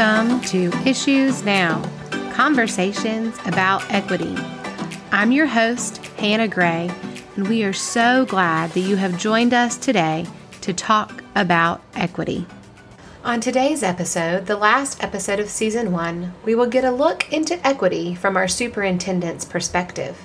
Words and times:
Welcome 0.00 0.40
to 0.44 0.72
Issues 0.88 1.44
Now 1.44 1.82
Conversations 2.32 3.36
about 3.44 3.84
Equity. 3.92 4.34
I'm 5.12 5.30
your 5.30 5.44
host, 5.44 5.98
Hannah 6.16 6.48
Gray, 6.48 6.90
and 7.36 7.46
we 7.46 7.64
are 7.64 7.74
so 7.74 8.24
glad 8.24 8.70
that 8.70 8.80
you 8.80 8.96
have 8.96 9.18
joined 9.18 9.52
us 9.52 9.76
today 9.76 10.24
to 10.62 10.72
talk 10.72 11.22
about 11.34 11.82
equity. 11.94 12.46
On 13.24 13.42
today's 13.42 13.82
episode, 13.82 14.46
the 14.46 14.56
last 14.56 15.04
episode 15.04 15.38
of 15.38 15.50
season 15.50 15.92
one, 15.92 16.32
we 16.46 16.54
will 16.54 16.66
get 16.66 16.84
a 16.84 16.90
look 16.90 17.30
into 17.30 17.60
equity 17.66 18.14
from 18.14 18.38
our 18.38 18.48
superintendent's 18.48 19.44
perspective. 19.44 20.16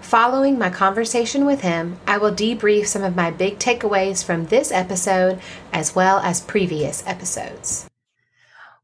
Following 0.00 0.58
my 0.58 0.70
conversation 0.70 1.44
with 1.44 1.60
him, 1.60 2.00
I 2.06 2.16
will 2.16 2.32
debrief 2.32 2.86
some 2.86 3.04
of 3.04 3.14
my 3.14 3.30
big 3.30 3.58
takeaways 3.58 4.24
from 4.24 4.46
this 4.46 4.72
episode 4.72 5.38
as 5.70 5.94
well 5.94 6.18
as 6.20 6.40
previous 6.40 7.06
episodes. 7.06 7.84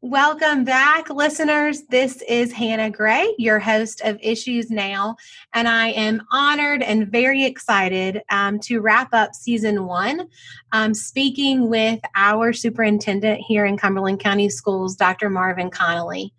Welcome 0.06 0.64
back, 0.64 1.08
listeners. 1.08 1.84
This 1.88 2.20
is 2.28 2.52
Hannah 2.52 2.90
Gray, 2.90 3.34
your 3.38 3.58
host 3.58 4.02
of 4.02 4.18
Issues 4.20 4.70
Now, 4.70 5.16
and 5.54 5.66
I 5.66 5.92
am 5.92 6.20
honored 6.30 6.82
and 6.82 7.10
very 7.10 7.46
excited 7.46 8.20
um, 8.28 8.60
to 8.64 8.82
wrap 8.82 9.14
up 9.14 9.34
season 9.34 9.86
one, 9.86 10.28
um, 10.72 10.92
speaking 10.92 11.70
with 11.70 12.00
our 12.14 12.52
superintendent 12.52 13.40
here 13.40 13.64
in 13.64 13.78
Cumberland 13.78 14.20
County 14.20 14.50
Schools, 14.50 14.94
Dr. 14.94 15.30
Marvin 15.30 15.70
Connelly. 15.70 16.34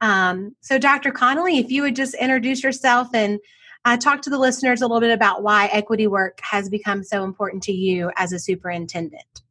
Um, 0.00 0.56
so, 0.62 0.78
Dr. 0.78 1.10
Connelly, 1.10 1.58
if 1.58 1.70
you 1.70 1.82
would 1.82 1.94
just 1.94 2.14
introduce 2.14 2.62
yourself 2.64 3.08
and 3.12 3.40
uh, 3.84 3.98
talk 3.98 4.22
to 4.22 4.30
the 4.30 4.38
listeners 4.38 4.80
a 4.80 4.86
little 4.86 5.00
bit 5.00 5.12
about 5.12 5.42
why 5.42 5.66
equity 5.66 6.06
work 6.06 6.38
has 6.40 6.70
become 6.70 7.04
so 7.04 7.24
important 7.24 7.62
to 7.64 7.72
you 7.72 8.10
as 8.16 8.32
a 8.32 8.38
superintendent. 8.38 9.42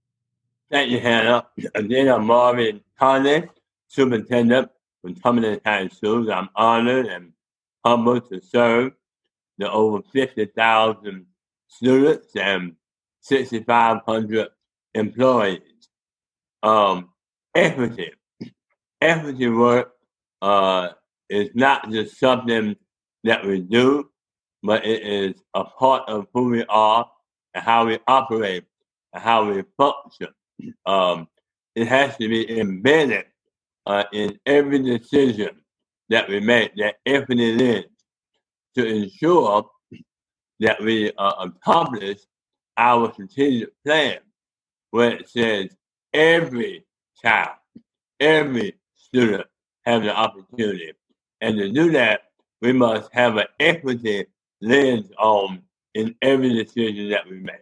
Thank 0.71 0.89
you, 0.89 1.01
Hannah. 1.01 1.47
Again, 1.75 2.07
I'm 2.07 2.27
Marvin 2.27 2.79
Connelly, 2.97 3.49
Superintendent 3.89 4.69
from 5.01 5.15
Cumberland 5.15 5.61
County 5.65 5.89
Schools. 5.89 6.29
I'm 6.29 6.47
honored 6.55 7.07
and 7.07 7.33
humbled 7.85 8.29
to 8.29 8.39
serve 8.39 8.93
the 9.57 9.69
over 9.69 10.01
50,000 10.13 11.25
students 11.67 12.33
and 12.37 12.77
6,500 13.19 14.47
employees. 14.93 15.59
Um, 16.63 17.09
equity. 17.53 18.11
Equity 19.01 19.49
work 19.49 19.91
uh, 20.41 20.91
is 21.29 21.49
not 21.53 21.91
just 21.91 22.17
something 22.17 22.77
that 23.25 23.45
we 23.45 23.59
do, 23.59 24.09
but 24.63 24.85
it 24.85 25.03
is 25.03 25.41
a 25.53 25.65
part 25.65 26.07
of 26.07 26.27
who 26.33 26.45
we 26.45 26.63
are 26.69 27.11
and 27.55 27.61
how 27.61 27.87
we 27.87 27.99
operate 28.07 28.63
and 29.11 29.21
how 29.21 29.51
we 29.51 29.63
function. 29.75 30.29
Um, 30.85 31.27
it 31.75 31.87
has 31.87 32.17
to 32.17 32.27
be 32.27 32.59
embedded 32.59 33.25
uh, 33.85 34.03
in 34.13 34.37
every 34.45 34.79
decision 34.79 35.61
that 36.09 36.27
we 36.27 36.39
make 36.39 36.75
that 36.75 36.95
equity 37.05 37.51
is 37.51 37.85
to 38.75 38.85
ensure 38.85 39.69
that 40.59 40.81
we 40.81 41.11
uh, 41.17 41.33
accomplish 41.39 42.19
our 42.77 43.11
strategic 43.13 43.69
plan 43.85 44.19
where 44.91 45.11
it 45.11 45.29
says 45.29 45.69
every 46.13 46.85
child, 47.21 47.55
every 48.19 48.75
student 48.95 49.47
has 49.85 50.01
an 50.01 50.09
opportunity. 50.09 50.93
And 51.41 51.57
to 51.57 51.71
do 51.71 51.91
that, 51.91 52.23
we 52.61 52.73
must 52.73 53.09
have 53.13 53.37
an 53.37 53.47
equity 53.59 54.25
lens 54.61 55.11
on 55.17 55.63
in 55.95 56.15
every 56.21 56.53
decision 56.53 57.09
that 57.09 57.27
we 57.29 57.39
make. 57.39 57.55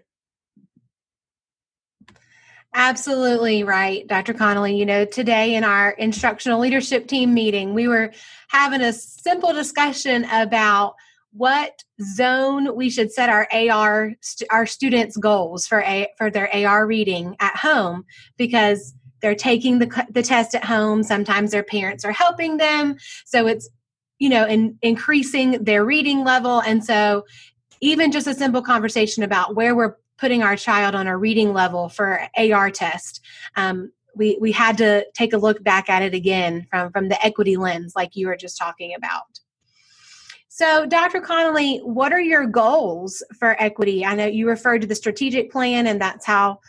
Absolutely 2.74 3.64
right, 3.64 4.08
Dr. 4.08 4.34
Connelly. 4.34 4.78
You 4.78 4.86
know, 4.86 5.04
today 5.04 5.56
in 5.56 5.64
our 5.64 5.92
instructional 5.92 6.60
leadership 6.60 7.08
team 7.08 7.34
meeting, 7.34 7.74
we 7.74 7.88
were 7.88 8.12
having 8.50 8.82
a 8.82 8.94
simple 8.94 9.54
discussion 9.54 10.26
about 10.26 10.96
what 11.32 11.84
zone 12.16 12.76
we 12.76 12.90
should 12.90 13.12
set 13.12 13.30
our 13.30 13.48
AR 13.52 14.14
our 14.52 14.66
students 14.66 15.18
goals 15.18 15.66
for 15.68 15.82
a, 15.82 16.08
for 16.18 16.30
their 16.30 16.50
AR 16.56 16.86
reading 16.86 17.36
at 17.40 17.56
home 17.56 18.04
because 18.38 18.94
they're 19.22 19.36
taking 19.36 19.80
the 19.80 20.06
the 20.12 20.24
test 20.24 20.54
at 20.54 20.64
home. 20.64 21.02
Sometimes 21.02 21.52
their 21.52 21.64
parents 21.64 22.06
are 22.06 22.12
helping 22.12 22.58
them, 22.58 22.98
so 23.26 23.48
it's 23.48 23.68
you 24.20 24.30
know 24.30 24.46
in, 24.46 24.78
increasing 24.84 25.64
their 25.64 25.84
reading 25.84 26.24
level. 26.24 26.62
And 26.62 26.86
so, 26.86 27.26
even 27.82 28.12
just 28.12 28.28
a 28.28 28.36
simple 28.36 28.62
conversation 28.62 29.24
about 29.24 29.56
where 29.56 29.76
we're 29.76 29.96
putting 30.20 30.44
our 30.44 30.56
child 30.56 30.96
on 30.96 31.08
a 31.08 31.18
reading 31.18 31.54
level 31.54 31.90
for 31.90 32.28
AR 32.38 32.70
test, 32.70 33.22
um, 33.56 33.92
we 34.16 34.38
we 34.42 34.52
had 34.52 34.78
to 34.78 35.06
take 35.14 35.34
a 35.34 35.38
look 35.38 35.64
back 35.64 35.90
at 35.90 36.02
it 36.02 36.14
again 36.14 36.68
from 36.70 36.92
from 36.92 37.10
the 37.10 37.26
equity 37.26 37.56
lens, 37.58 37.94
like 37.96 38.16
you 38.16 38.28
were 38.28 38.36
just 38.36 38.58
talking 38.58 38.94
about. 38.96 39.40
So, 40.50 40.86
Dr. 40.86 41.22
Connelly, 41.22 41.78
what 41.78 42.12
are 42.12 42.20
your 42.20 42.46
goals 42.46 43.24
for 43.38 43.56
equity? 43.62 44.06
I 44.06 44.16
know 44.16 44.26
you 44.26 44.48
referred 44.48 44.82
to 44.82 44.88
the 44.88 44.96
strategic 44.96 45.52
plan, 45.52 45.88
and 45.88 46.02
that's 46.02 46.26
how 46.26 46.60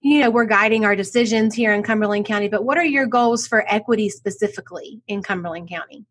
you 0.00 0.20
know 0.20 0.30
we're 0.30 0.46
guiding 0.46 0.84
our 0.84 0.96
decisions 0.96 1.54
here 1.54 1.74
in 1.74 1.82
Cumberland 1.82 2.24
County. 2.24 2.48
But 2.48 2.64
what 2.64 2.78
are 2.78 2.84
your 2.84 3.06
goals 3.06 3.46
for 3.46 3.64
equity 3.68 4.08
specifically 4.08 5.02
in 5.08 5.22
Cumberland 5.22 5.68
County? 5.68 6.06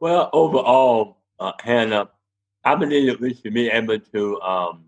Well, 0.00 0.30
overall, 0.32 1.18
uh, 1.38 1.52
Hannah, 1.60 2.08
I 2.64 2.74
believe 2.74 3.06
that 3.06 3.20
we 3.20 3.34
should 3.34 3.54
be 3.54 3.68
able 3.68 3.98
to 3.98 4.40
um, 4.40 4.84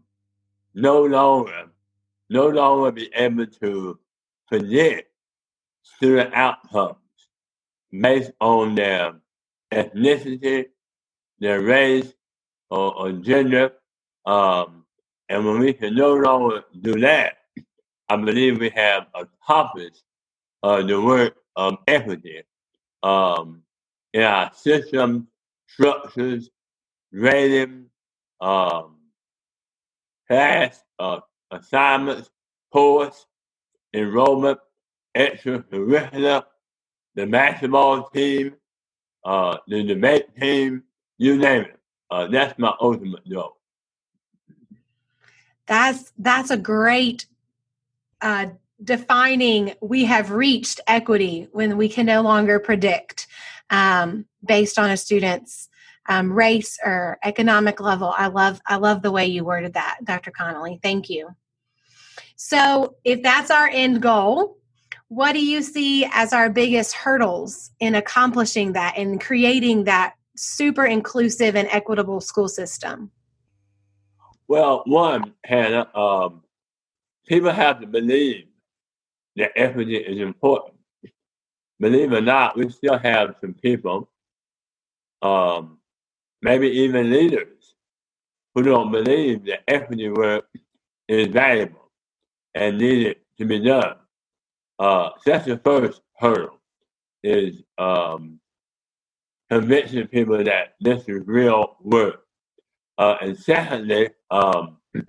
no 0.75 1.03
longer, 1.03 1.67
no 2.29 2.49
longer 2.49 2.93
be 2.93 3.11
able 3.15 3.47
to 3.47 3.99
predict 4.49 5.11
student 5.83 6.33
outcomes 6.35 6.97
based 7.91 8.33
on 8.41 8.75
their 8.75 9.15
ethnicity, 9.73 10.67
their 11.39 11.61
race, 11.61 12.13
or, 12.71 12.95
or 12.95 13.13
gender. 13.13 13.73
Um, 14.27 14.85
and 15.29 15.45
when 15.45 15.61
we 15.61 15.73
can 15.73 15.95
no 15.95 16.15
longer 16.15 16.65
do 16.81 17.01
that, 17.01 17.39
I 18.09 18.17
believe 18.17 18.59
we 18.59 18.71
have 18.71 19.07
accomplished 19.15 20.03
uh, 20.63 20.83
the 20.83 21.01
work 21.01 21.37
of 21.57 21.79
equity 21.87 22.43
um, 23.03 23.63
in 24.13 24.23
our 24.23 24.53
system, 24.55 25.29
structures, 25.69 26.51
rating, 27.13 27.87
um, 28.41 28.97
class 30.31 30.85
uh, 31.01 31.19
assignments, 31.51 32.31
course, 32.73 33.27
enrollment, 33.93 34.61
extracurricular, 35.17 36.45
the 37.17 37.27
basketball 37.27 38.09
team, 38.11 38.55
uh, 39.25 39.57
the 39.67 39.83
debate 39.83 40.27
team, 40.41 40.85
you 41.19 41.37
name 41.37 41.63
it. 41.63 41.81
Uh, 42.13 42.29
that's 42.29 42.57
my 42.61 42.73
ultimate 42.81 43.29
goal. 43.29 43.57
That's 45.67 46.13
that's 46.19 46.51
a 46.51 46.57
great 46.57 47.27
uh, 48.21 48.47
defining. 48.83 49.75
We 49.81 50.05
have 50.05 50.31
reached 50.31 50.81
equity 50.87 51.49
when 51.53 51.77
we 51.77 51.89
can 51.89 52.07
no 52.07 52.23
longer 52.23 52.61
predict 52.61 53.27
um, 53.69 54.27
based 54.45 54.79
on 54.79 54.91
a 54.91 54.97
student's 54.97 55.70
um, 56.09 56.33
race 56.33 56.79
or 56.85 57.19
economic 57.25 57.81
level. 57.81 58.15
I 58.17 58.29
love 58.29 58.61
I 58.67 58.77
love 58.77 59.03
the 59.03 59.13
way 59.13 59.27
you 59.27 59.45
worded 59.45 59.75
that, 59.75 59.99
Dr. 60.05 60.31
Connelly. 60.31 60.81
Thank 60.83 61.11
you. 61.11 61.29
So, 62.37 62.97
if 63.05 63.23
that's 63.23 63.51
our 63.51 63.69
end 63.69 64.01
goal, 64.01 64.57
what 65.09 65.33
do 65.33 65.45
you 65.45 65.63
see 65.63 66.07
as 66.13 66.33
our 66.33 66.49
biggest 66.49 66.95
hurdles 66.95 67.71
in 67.81 67.97
accomplishing 67.97 68.73
that 68.73 68.97
and 68.97 69.21
creating 69.21 69.85
that 69.85 70.15
super 70.37 70.87
inclusive 70.87 71.57
and 71.57 71.69
equitable 71.71 72.21
school 72.21 72.49
system? 72.49 73.11
Well, 74.49 74.83
one, 74.87 75.35
Hannah, 75.45 75.89
um, 75.95 76.43
people 77.27 77.51
have 77.51 77.81
to 77.81 77.87
believe 77.87 78.47
that 79.37 79.53
equity 79.57 79.97
is 79.97 80.21
important. 80.21 80.77
Believe 81.79 82.13
it 82.13 82.19
or 82.19 82.21
not, 82.21 82.57
we 82.57 82.71
still 82.71 82.99
have 82.99 83.35
some 83.41 83.55
people 83.55 84.09
um, 85.23 85.80
maybe 86.43 86.69
even 86.69 87.11
leaders 87.11 87.75
who 88.55 88.63
don't 88.63 88.91
believe 88.93 89.45
that 89.47 89.61
equity 89.69 90.09
work 90.09 90.47
is 91.09 91.29
valuable 91.29 91.91
and 92.55 92.79
needed 92.79 93.17
to 93.39 93.45
be 93.45 93.61
done. 93.61 93.97
Uh, 94.79 95.11
that's 95.25 95.47
the 95.47 95.59
first 95.59 96.01
hurdle 96.17 96.59
is 97.23 97.63
um, 97.79 98.41
convincing 99.51 100.07
people 100.09 100.43
that 100.43 100.75
this 100.81 101.09
is 101.09 101.23
real 101.27 101.77
work. 101.83 102.23
Uh, 102.99 103.17
and 103.21 103.39
secondly, 103.39 104.11
um, 104.31 104.79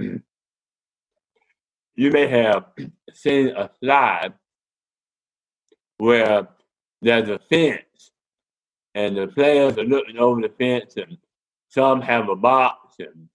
you 1.95 2.11
may 2.11 2.27
have 2.27 2.65
seen 3.13 3.49
a 3.49 3.69
slide 3.81 4.33
where 5.97 6.47
there's 7.01 7.29
a 7.29 7.39
fence 7.49 8.10
and 8.95 9.17
the 9.17 9.27
players 9.27 9.77
are 9.77 9.83
looking 9.83 10.17
over 10.17 10.41
the 10.41 10.49
fence, 10.49 10.95
and 10.97 11.17
some 11.69 12.01
have 12.01 12.29
a 12.29 12.35
box, 12.35 12.95
and 12.99 13.29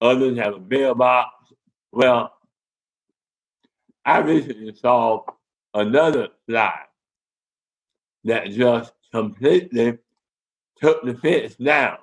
others 0.00 0.38
have 0.38 0.54
a 0.54 0.58
bill 0.58 0.94
box. 0.94 1.52
Well, 1.92 2.32
I 4.04 4.18
recently 4.18 4.74
saw 4.74 5.24
another 5.74 6.28
slide 6.48 6.86
that 8.24 8.50
just 8.50 8.92
completely 9.12 9.98
took 10.80 11.04
the 11.04 11.14
fence 11.14 11.54
down. 11.56 11.98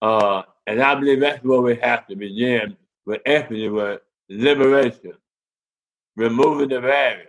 Uh, 0.00 0.42
and 0.66 0.82
I 0.82 0.94
believe 0.94 1.20
that's 1.20 1.44
where 1.44 1.60
we 1.60 1.76
have 1.76 2.06
to 2.08 2.16
begin 2.16 2.76
with 3.06 3.20
equity, 3.26 3.68
with 3.68 4.00
liberation, 4.28 5.14
removing 6.16 6.68
the 6.68 6.80
barrier. 6.80 7.26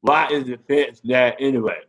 Why 0.00 0.28
is 0.28 0.46
the 0.46 0.58
fence 0.68 1.00
there 1.02 1.34
anyway? 1.38 1.80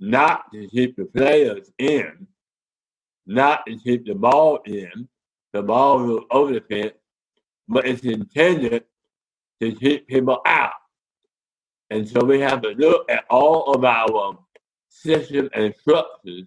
Not 0.00 0.52
to 0.52 0.68
keep 0.68 0.96
the 0.96 1.06
players 1.06 1.70
in, 1.78 2.26
not 3.26 3.66
to 3.66 3.76
keep 3.78 4.06
the 4.06 4.14
ball 4.14 4.60
in, 4.64 5.08
the 5.52 5.62
ball 5.62 6.24
over 6.30 6.52
the 6.52 6.60
fence, 6.60 6.94
but 7.68 7.86
it's 7.86 8.02
intended 8.02 8.84
to 9.60 9.72
keep 9.72 10.06
people 10.08 10.40
out. 10.46 10.72
And 11.90 12.08
so 12.08 12.24
we 12.24 12.40
have 12.40 12.62
to 12.62 12.70
look 12.70 13.10
at 13.10 13.24
all 13.30 13.72
of 13.74 13.84
our 13.84 14.38
systems 14.88 15.50
and 15.54 15.74
structures 15.74 16.46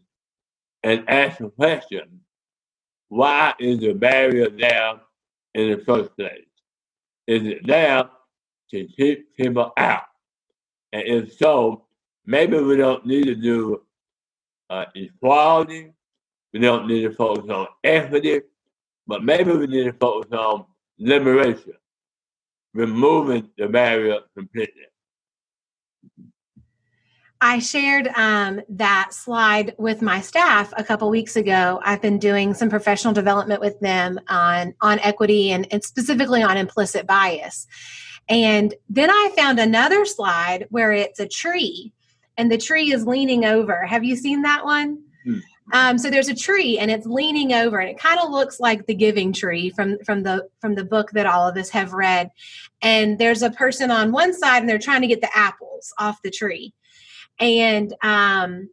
and 0.83 1.03
ask 1.09 1.39
the 1.39 1.50
question, 1.50 2.21
why 3.09 3.53
is 3.59 3.80
the 3.80 3.94
barrier 3.94 4.50
there 4.50 4.94
in 5.56 5.71
the 5.71 5.83
first 5.83 6.15
place? 6.15 6.45
Is 7.27 7.44
it 7.45 7.68
there 7.68 8.09
to 8.71 8.88
keep 8.98 9.36
people 9.36 9.74
out? 9.77 10.03
And 10.94 11.03
if 11.06 11.33
so, 11.33 11.86
maybe 12.26 12.58
we 12.60 12.78
don't 12.78 13.06
need 13.06 13.26
to 13.26 13.36
do 13.36 13.82
uh, 14.70 14.86
equality, 14.96 15.92
we 16.54 16.60
don't 16.60 16.88
need 16.88 17.04
to 17.04 17.14
focus 17.14 17.50
on 17.50 17.68
equity, 17.84 18.42
but 19.08 19.24
maybe 19.24 19.52
we 19.52 19.68
need 19.68 19.86
to 19.86 19.94
focus 19.94 20.32
on 20.32 20.66
liberation, 21.00 21.74
removing 22.74 23.50
the 23.58 23.68
barrier 23.68 24.20
completely. 24.36 24.84
I 27.44 27.58
shared 27.58 28.08
um, 28.10 28.62
that 28.70 29.16
slide 29.16 29.74
with 29.80 30.04
my 30.04 30.22
staff 30.22 30.72
a 30.78 30.84
couple 30.84 31.10
weeks 31.10 31.36
ago. 31.36 31.82
I've 31.84 32.02
been 32.02 32.20
doing 32.20 32.54
some 32.54 32.70
professional 32.70 33.16
development 33.16 33.62
with 33.62 33.80
them 33.80 34.20
on 34.30 34.76
on 34.80 35.00
equity 35.00 35.52
and, 35.52 35.68
and 35.72 35.84
specifically 35.84 36.44
on 36.44 36.56
implicit 36.56 37.08
bias. 37.08 37.66
And 38.30 38.76
then 38.90 39.10
I 39.10 39.34
found 39.36 39.60
another 39.60 40.06
slide 40.06 40.68
where 40.70 40.92
it's 40.92 41.20
a 41.20 41.28
tree, 41.28 41.94
and 42.38 42.51
the 42.51 42.57
tree 42.57 42.92
is 42.94 43.06
leaning 43.06 43.45
over. 43.45 43.86
Have 43.86 44.04
you 44.04 44.16
seen 44.16 44.42
that 44.44 44.66
one? 44.66 45.04
Hmm. 45.24 45.38
Um, 45.74 45.98
so 45.98 46.10
there's 46.10 46.28
a 46.28 46.36
tree 46.36 46.80
and 46.80 46.92
it's 46.92 47.06
leaning 47.06 47.54
over, 47.54 47.80
and 47.80 47.89
it 47.89 48.00
kind 48.00 48.19
of 48.19 48.30
looks 48.30 48.60
like 48.60 48.86
the 48.88 48.95
Giving 48.95 49.31
Tree 49.31 49.69
from 49.69 49.98
from 50.00 50.24
the 50.24 50.48
from 50.60 50.75
the 50.75 50.83
book 50.83 51.12
that 51.12 51.25
all 51.25 51.48
of 51.48 51.56
us 51.57 51.69
have 51.69 51.94
read. 51.94 52.30
And 52.81 53.19
there's 53.19 53.42
a 53.42 53.51
person 53.51 53.92
on 53.92 54.12
one 54.12 54.33
side, 54.33 54.60
and 54.60 54.69
they're 54.69 54.80
trying 54.80 55.01
to 55.01 55.07
get 55.07 55.22
the 55.22 55.36
apples 55.36 55.94
off 55.98 56.22
the 56.24 56.31
tree 56.31 56.74
and 57.42 57.94
um, 58.04 58.69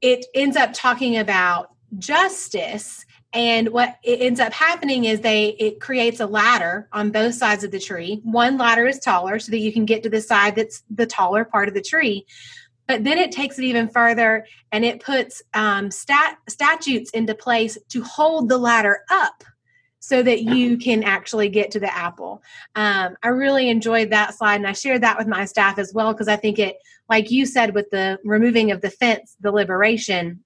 it 0.00 0.26
ends 0.34 0.56
up 0.56 0.72
talking 0.74 1.16
about 1.16 1.70
justice 1.98 3.04
and 3.34 3.68
what 3.70 3.96
it 4.02 4.20
ends 4.20 4.40
up 4.40 4.52
happening 4.52 5.04
is 5.04 5.20
they 5.20 5.48
it 5.58 5.80
creates 5.80 6.20
a 6.20 6.26
ladder 6.26 6.88
on 6.92 7.10
both 7.10 7.34
sides 7.34 7.64
of 7.64 7.70
the 7.70 7.80
tree 7.80 8.20
one 8.22 8.56
ladder 8.56 8.86
is 8.86 8.98
taller 8.98 9.38
so 9.38 9.50
that 9.50 9.58
you 9.58 9.72
can 9.72 9.84
get 9.84 10.02
to 10.02 10.08
the 10.08 10.20
side 10.20 10.54
that's 10.54 10.82
the 10.88 11.06
taller 11.06 11.44
part 11.44 11.68
of 11.68 11.74
the 11.74 11.82
tree 11.82 12.24
but 12.86 13.04
then 13.04 13.18
it 13.18 13.32
takes 13.32 13.58
it 13.58 13.64
even 13.64 13.88
further 13.88 14.46
and 14.72 14.84
it 14.84 15.02
puts 15.02 15.42
um, 15.54 15.90
stat, 15.90 16.36
statutes 16.48 17.10
into 17.10 17.34
place 17.34 17.78
to 17.88 18.02
hold 18.02 18.48
the 18.48 18.58
ladder 18.58 19.00
up 19.10 19.44
so 20.00 20.22
that 20.22 20.42
you 20.42 20.76
can 20.76 21.02
actually 21.02 21.48
get 21.48 21.70
to 21.70 21.80
the 21.80 21.94
apple. 21.94 22.42
Um, 22.74 23.16
I 23.22 23.28
really 23.28 23.70
enjoyed 23.70 24.10
that 24.10 24.34
slide 24.34 24.56
and 24.56 24.66
I 24.66 24.72
shared 24.72 25.02
that 25.02 25.16
with 25.16 25.26
my 25.26 25.46
staff 25.46 25.78
as 25.78 25.94
well 25.94 26.12
because 26.12 26.28
I 26.28 26.36
think 26.36 26.58
it, 26.58 26.76
like 27.08 27.30
you 27.30 27.46
said, 27.46 27.74
with 27.74 27.88
the 27.90 28.18
removing 28.22 28.70
of 28.70 28.82
the 28.82 28.90
fence, 28.90 29.34
the 29.40 29.50
liberation, 29.50 30.43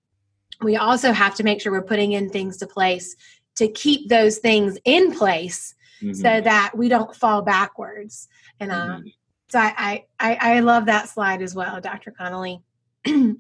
we 0.63 0.77
also 0.77 1.13
have 1.13 1.35
to 1.37 1.43
make 1.43 1.61
sure 1.61 1.73
we're 1.73 1.83
putting 1.83 2.13
in 2.13 2.31
things 2.31 2.57
to 2.59 2.67
place 2.67 3.17
to 3.59 3.69
keep 3.69 4.09
those 4.09 4.39
things 4.39 4.79
in 4.85 5.13
place 5.13 5.75
mm-hmm. 6.01 6.15
so 6.15 6.41
that 6.41 6.73
we 6.77 6.89
don't 6.89 7.15
fall 7.15 7.43
backwards. 7.43 8.29
And 8.61 8.71
uh, 8.71 8.87
mm-hmm. 8.87 9.09
so 9.49 9.59
I, 9.59 10.05
I, 10.21 10.39
I 10.41 10.61
love 10.61 10.87
that 10.87 11.09
slide 11.09 11.43
as 11.43 11.55
well, 11.55 11.81
Dr. 11.81 12.13
Connelly. 12.13 12.63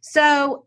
so, 0.00 0.66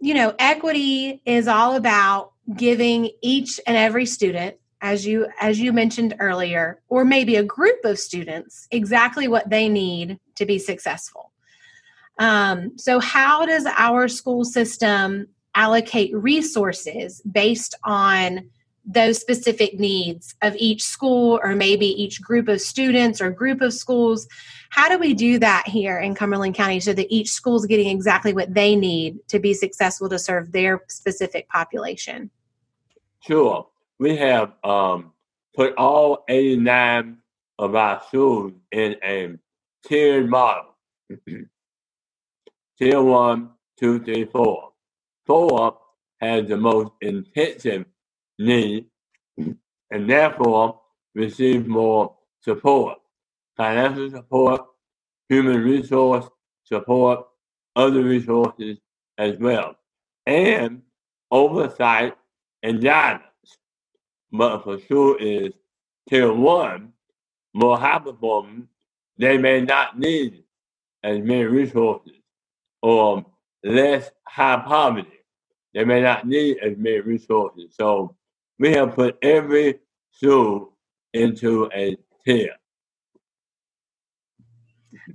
you 0.00 0.14
know, 0.14 0.34
equity 0.38 1.22
is 1.26 1.48
all 1.48 1.74
about 1.74 2.32
giving 2.54 3.10
each 3.20 3.60
and 3.66 3.76
every 3.76 4.06
student 4.06 4.56
as 4.80 5.06
you 5.06 5.26
as 5.40 5.58
you 5.58 5.72
mentioned 5.72 6.14
earlier 6.20 6.80
or 6.88 7.04
maybe 7.04 7.36
a 7.36 7.42
group 7.42 7.84
of 7.84 7.98
students 7.98 8.68
exactly 8.70 9.26
what 9.26 9.48
they 9.48 9.68
need 9.68 10.20
to 10.34 10.44
be 10.44 10.58
successful 10.58 11.32
um, 12.18 12.78
so 12.78 13.00
how 13.00 13.44
does 13.46 13.66
our 13.66 14.06
school 14.06 14.44
system 14.44 15.26
allocate 15.56 16.14
resources 16.14 17.20
based 17.22 17.74
on 17.84 18.50
those 18.88 19.18
specific 19.18 19.80
needs 19.80 20.36
of 20.42 20.54
each 20.56 20.82
school 20.82 21.40
or 21.42 21.56
maybe 21.56 21.86
each 21.86 22.22
group 22.22 22.46
of 22.46 22.60
students 22.60 23.20
or 23.20 23.30
group 23.30 23.60
of 23.60 23.72
schools 23.72 24.28
how 24.70 24.88
do 24.88 24.96
we 24.96 25.12
do 25.12 25.40
that 25.40 25.66
here 25.66 25.98
in 25.98 26.14
cumberland 26.14 26.54
county 26.54 26.78
so 26.78 26.92
that 26.92 27.12
each 27.12 27.30
school 27.30 27.56
is 27.56 27.66
getting 27.66 27.88
exactly 27.88 28.32
what 28.32 28.54
they 28.54 28.76
need 28.76 29.18
to 29.26 29.40
be 29.40 29.52
successful 29.52 30.08
to 30.08 30.20
serve 30.20 30.52
their 30.52 30.84
specific 30.86 31.48
population 31.48 32.30
Sure. 33.26 33.66
We 33.98 34.16
have 34.16 34.52
um, 34.62 35.12
put 35.54 35.74
all 35.76 36.24
89 36.28 37.18
of 37.58 37.74
our 37.74 38.00
schools 38.06 38.52
in 38.70 38.96
a 39.02 39.34
tiered 39.84 40.30
model. 40.30 40.76
Tier 42.78 43.02
one, 43.02 43.50
two, 43.80 44.04
three, 44.04 44.26
four. 44.26 44.72
Four 45.26 45.78
has 46.20 46.48
the 46.48 46.56
most 46.56 46.92
intensive 47.00 47.84
need 48.38 48.86
and 49.90 50.10
therefore 50.10 50.80
receive 51.14 51.66
more 51.66 52.16
support. 52.40 52.98
Financial 53.56 54.10
support, 54.10 54.62
human 55.28 55.62
resource 55.62 56.26
support, 56.64 57.26
other 57.74 58.02
resources 58.02 58.78
as 59.18 59.38
well, 59.38 59.76
and 60.26 60.82
oversight 61.30 62.16
and 62.62 62.82
guidance. 62.82 63.22
But 64.30 64.62
for 64.64 64.78
sure 64.80 65.20
is 65.20 65.52
tier 66.08 66.32
one, 66.32 66.92
more 67.54 67.78
high 67.78 67.98
performing, 67.98 68.68
they 69.18 69.38
may 69.38 69.62
not 69.62 69.98
need 69.98 70.44
as 71.02 71.20
many 71.20 71.44
resources 71.44 72.12
or 72.82 73.24
less 73.64 74.10
high 74.26 74.62
poverty. 74.66 75.15
They 75.76 75.84
may 75.84 76.00
not 76.00 76.26
need 76.26 76.56
as 76.60 76.78
many 76.78 77.00
resources. 77.00 77.74
So 77.78 78.16
we 78.58 78.72
have 78.72 78.94
put 78.94 79.18
every 79.20 79.80
school 80.10 80.72
into 81.12 81.70
a 81.74 81.98
tier. 82.24 82.54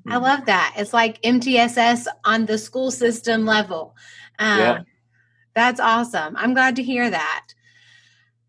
I 0.08 0.18
love 0.18 0.46
that. 0.46 0.76
It's 0.78 0.94
like 0.94 1.20
MTSS 1.24 2.06
on 2.26 2.46
the 2.46 2.60
school 2.60 2.92
system 2.92 3.44
level. 3.44 3.96
Um, 4.38 4.60
yeah. 4.60 4.80
That's 5.56 5.80
awesome. 5.80 6.38
I'm 6.38 6.54
glad 6.54 6.76
to 6.76 6.84
hear 6.84 7.10
that. 7.10 7.48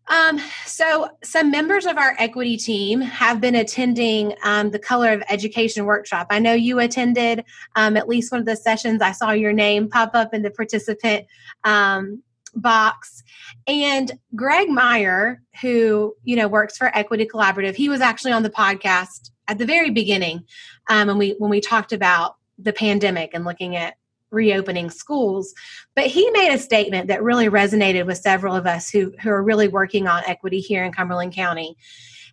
Um, 0.07 0.39
so, 0.65 1.09
some 1.23 1.49
members 1.49 1.85
of 1.85 1.97
our 1.97 2.15
equity 2.19 2.57
team 2.57 3.01
have 3.01 3.39
been 3.39 3.55
attending 3.55 4.35
um, 4.43 4.71
the 4.71 4.79
Color 4.79 5.13
of 5.13 5.23
Education 5.29 5.85
workshop. 5.85 6.27
I 6.29 6.39
know 6.39 6.53
you 6.53 6.79
attended 6.79 7.45
um, 7.75 7.95
at 7.95 8.09
least 8.09 8.31
one 8.31 8.39
of 8.39 8.45
the 8.45 8.55
sessions. 8.55 9.01
I 9.01 9.13
saw 9.13 9.31
your 9.31 9.53
name 9.53 9.89
pop 9.89 10.11
up 10.13 10.33
in 10.33 10.41
the 10.41 10.51
participant 10.51 11.25
um, 11.63 12.21
box. 12.55 13.23
And 13.65 14.11
Graig 14.35 14.67
Meyer, 14.67 15.41
who 15.61 16.15
you 16.23 16.35
know 16.35 16.47
works 16.47 16.77
for 16.77 16.95
Equity 16.95 17.25
Collaborative, 17.25 17.75
he 17.75 17.89
was 17.89 18.01
actually 18.01 18.33
on 18.33 18.43
the 18.43 18.49
podcast 18.49 19.31
at 19.47 19.57
the 19.57 19.65
very 19.65 19.89
beginning 19.89 20.43
um, 20.89 21.07
when 21.07 21.17
we 21.17 21.31
when 21.37 21.49
we 21.49 21.61
talked 21.61 21.93
about 21.93 22.35
the 22.57 22.73
pandemic 22.73 23.31
and 23.33 23.45
looking 23.45 23.75
at 23.75 23.95
reopening 24.33 24.89
schools. 24.89 25.53
But 25.95 26.07
he 26.07 26.29
made 26.31 26.53
a 26.53 26.57
statement 26.57 27.07
that 27.07 27.23
really 27.23 27.47
resonated 27.47 28.05
with 28.05 28.17
several 28.17 28.55
of 28.55 28.65
us 28.65 28.89
who, 28.89 29.13
who 29.21 29.29
are 29.29 29.43
really 29.43 29.67
working 29.67 30.07
on 30.07 30.23
equity 30.25 30.59
here 30.59 30.83
in 30.83 30.91
Cumberland 30.91 31.33
County. 31.33 31.77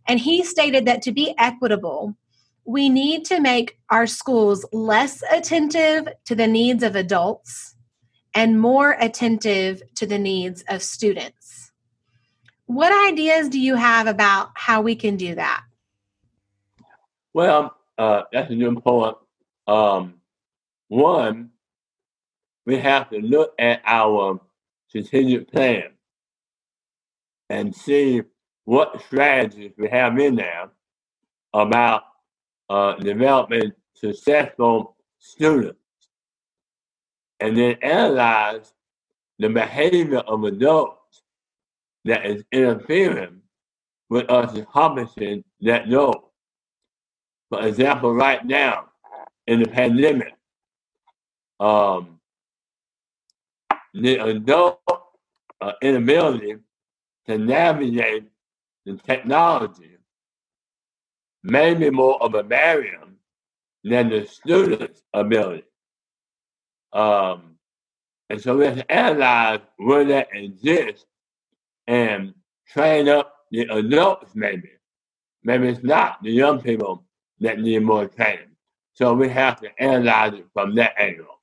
And 0.09 0.19
he 0.19 0.42
stated 0.42 0.87
that 0.87 1.02
to 1.02 1.12
be 1.12 1.35
equitable, 1.38 2.16
we 2.64 2.88
need 2.88 3.25
to 3.26 3.40
make 3.40 3.78
our 3.90 4.07
schools 4.07 4.66
less 4.73 5.23
attentive 5.30 6.09
to 6.26 6.35
the 6.35 6.47
needs 6.47 6.83
of 6.83 6.97
adults 6.97 7.76
and 8.35 8.61
more 8.61 8.97
attentive 8.99 9.83
to 9.97 10.07
the 10.07 10.19
needs 10.19 10.62
of 10.69 10.83
students. 10.83 11.73
What 12.66 12.92
ideas 13.11 13.49
do 13.49 13.59
you 13.59 13.75
have 13.75 14.07
about 14.07 14.50
how 14.54 14.80
we 14.83 14.95
can 14.95 15.16
do 15.16 15.35
that? 15.35 15.62
Well, 17.33 17.76
uh, 17.99 18.23
that's 18.33 18.50
a 18.50 18.80
point. 18.80 19.16
Um, 19.66 20.14
one, 20.88 21.50
we 22.71 22.79
have 22.79 23.11
to 23.11 23.19
look 23.19 23.53
at 23.59 23.83
our 23.85 24.41
strategic 24.87 25.50
plan 25.50 25.89
and 27.49 27.75
see 27.75 28.23
what 28.65 29.03
strategies 29.03 29.73
we 29.77 29.89
have 29.89 30.17
in 30.21 30.37
there 30.37 30.71
about 31.53 32.03
uh, 32.69 32.95
developing 32.95 33.73
successful 33.95 34.95
students 35.19 35.81
and 37.41 37.57
then 37.57 37.75
analyze 37.83 38.73
the 39.41 39.49
behavior 39.49 40.19
of 40.19 40.45
adults 40.45 41.23
that 42.05 42.25
is 42.25 42.45
interfering 42.53 43.41
with 44.11 44.31
us 44.31 44.57
accomplishing 44.57 45.43
that 45.61 45.91
goal. 45.91 46.31
For 47.49 47.67
example, 47.67 48.15
right 48.15 48.47
now 48.47 48.91
in 49.49 49.61
the 49.61 49.69
pandemic, 49.69 50.35
um, 51.59 52.20
the 53.94 54.16
adult 54.16 54.80
uh, 55.61 55.73
inability 55.82 56.56
to 57.26 57.38
navigate 57.38 58.25
the 58.87 58.97
technology 58.97 59.97
may 61.42 61.75
be 61.75 61.90
more 61.90 62.23
of 62.23 62.35
a 62.35 62.42
barrier 62.42 63.00
than 63.85 64.11
the 64.11 64.26
student's 64.26 65.02
ability. 65.12 65.64
Um, 66.92 67.56
and 68.28 68.40
so 68.40 68.54
let's 68.54 68.82
analyze 68.88 69.61
where 69.76 70.04
that 70.04 70.28
exists 70.32 71.06
and 71.87 72.35
train 72.68 73.09
up 73.09 73.35
the 73.50 73.62
adults 73.62 74.32
maybe. 74.35 74.70
Maybe 75.42 75.68
it's 75.68 75.82
not 75.82 76.23
the 76.23 76.30
young 76.30 76.61
people 76.61 77.04
that 77.40 77.59
need 77.59 77.82
more 77.82 78.06
training. 78.06 78.50
So 78.92 79.14
we 79.14 79.28
have 79.30 79.61
to 79.61 79.82
analyze 79.82 80.35
it 80.35 80.47
from 80.52 80.75
that 80.75 80.94
angle. 80.99 81.39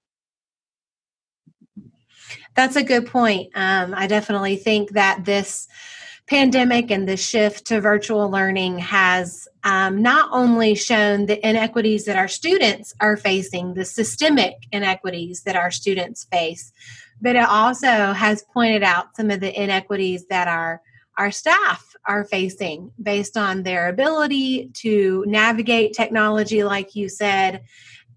That's 2.57 2.75
a 2.75 2.83
good 2.83 3.05
point. 3.05 3.51
Um, 3.53 3.93
I 3.95 4.07
definitely 4.07 4.55
think 4.55 4.93
that 4.93 5.25
this 5.25 5.67
pandemic 6.25 6.89
and 6.89 7.07
the 7.07 7.15
shift 7.15 7.67
to 7.67 7.79
virtual 7.79 8.31
learning 8.31 8.79
has 8.79 9.47
um, 9.63 10.01
not 10.01 10.27
only 10.31 10.73
shown 10.73 11.27
the 11.27 11.47
inequities 11.47 12.05
that 12.05 12.15
our 12.15 12.27
students 12.27 12.95
are 12.99 13.15
facing, 13.15 13.75
the 13.75 13.85
systemic 13.85 14.55
inequities 14.71 15.43
that 15.43 15.55
our 15.55 15.69
students 15.69 16.23
face, 16.31 16.73
but 17.21 17.35
it 17.35 17.47
also 17.47 18.11
has 18.13 18.43
pointed 18.51 18.81
out 18.81 19.15
some 19.15 19.29
of 19.29 19.39
the 19.39 19.61
inequities 19.61 20.25
that 20.25 20.47
our 20.47 20.81
our 21.15 21.29
staff 21.31 21.95
are 22.05 22.25
facing 22.25 22.91
based 23.01 23.37
on 23.37 23.61
their 23.61 23.87
ability 23.87 24.69
to 24.73 25.23
navigate 25.27 25.93
technology, 25.93 26.63
like 26.63 26.95
you 26.95 27.07
said, 27.07 27.63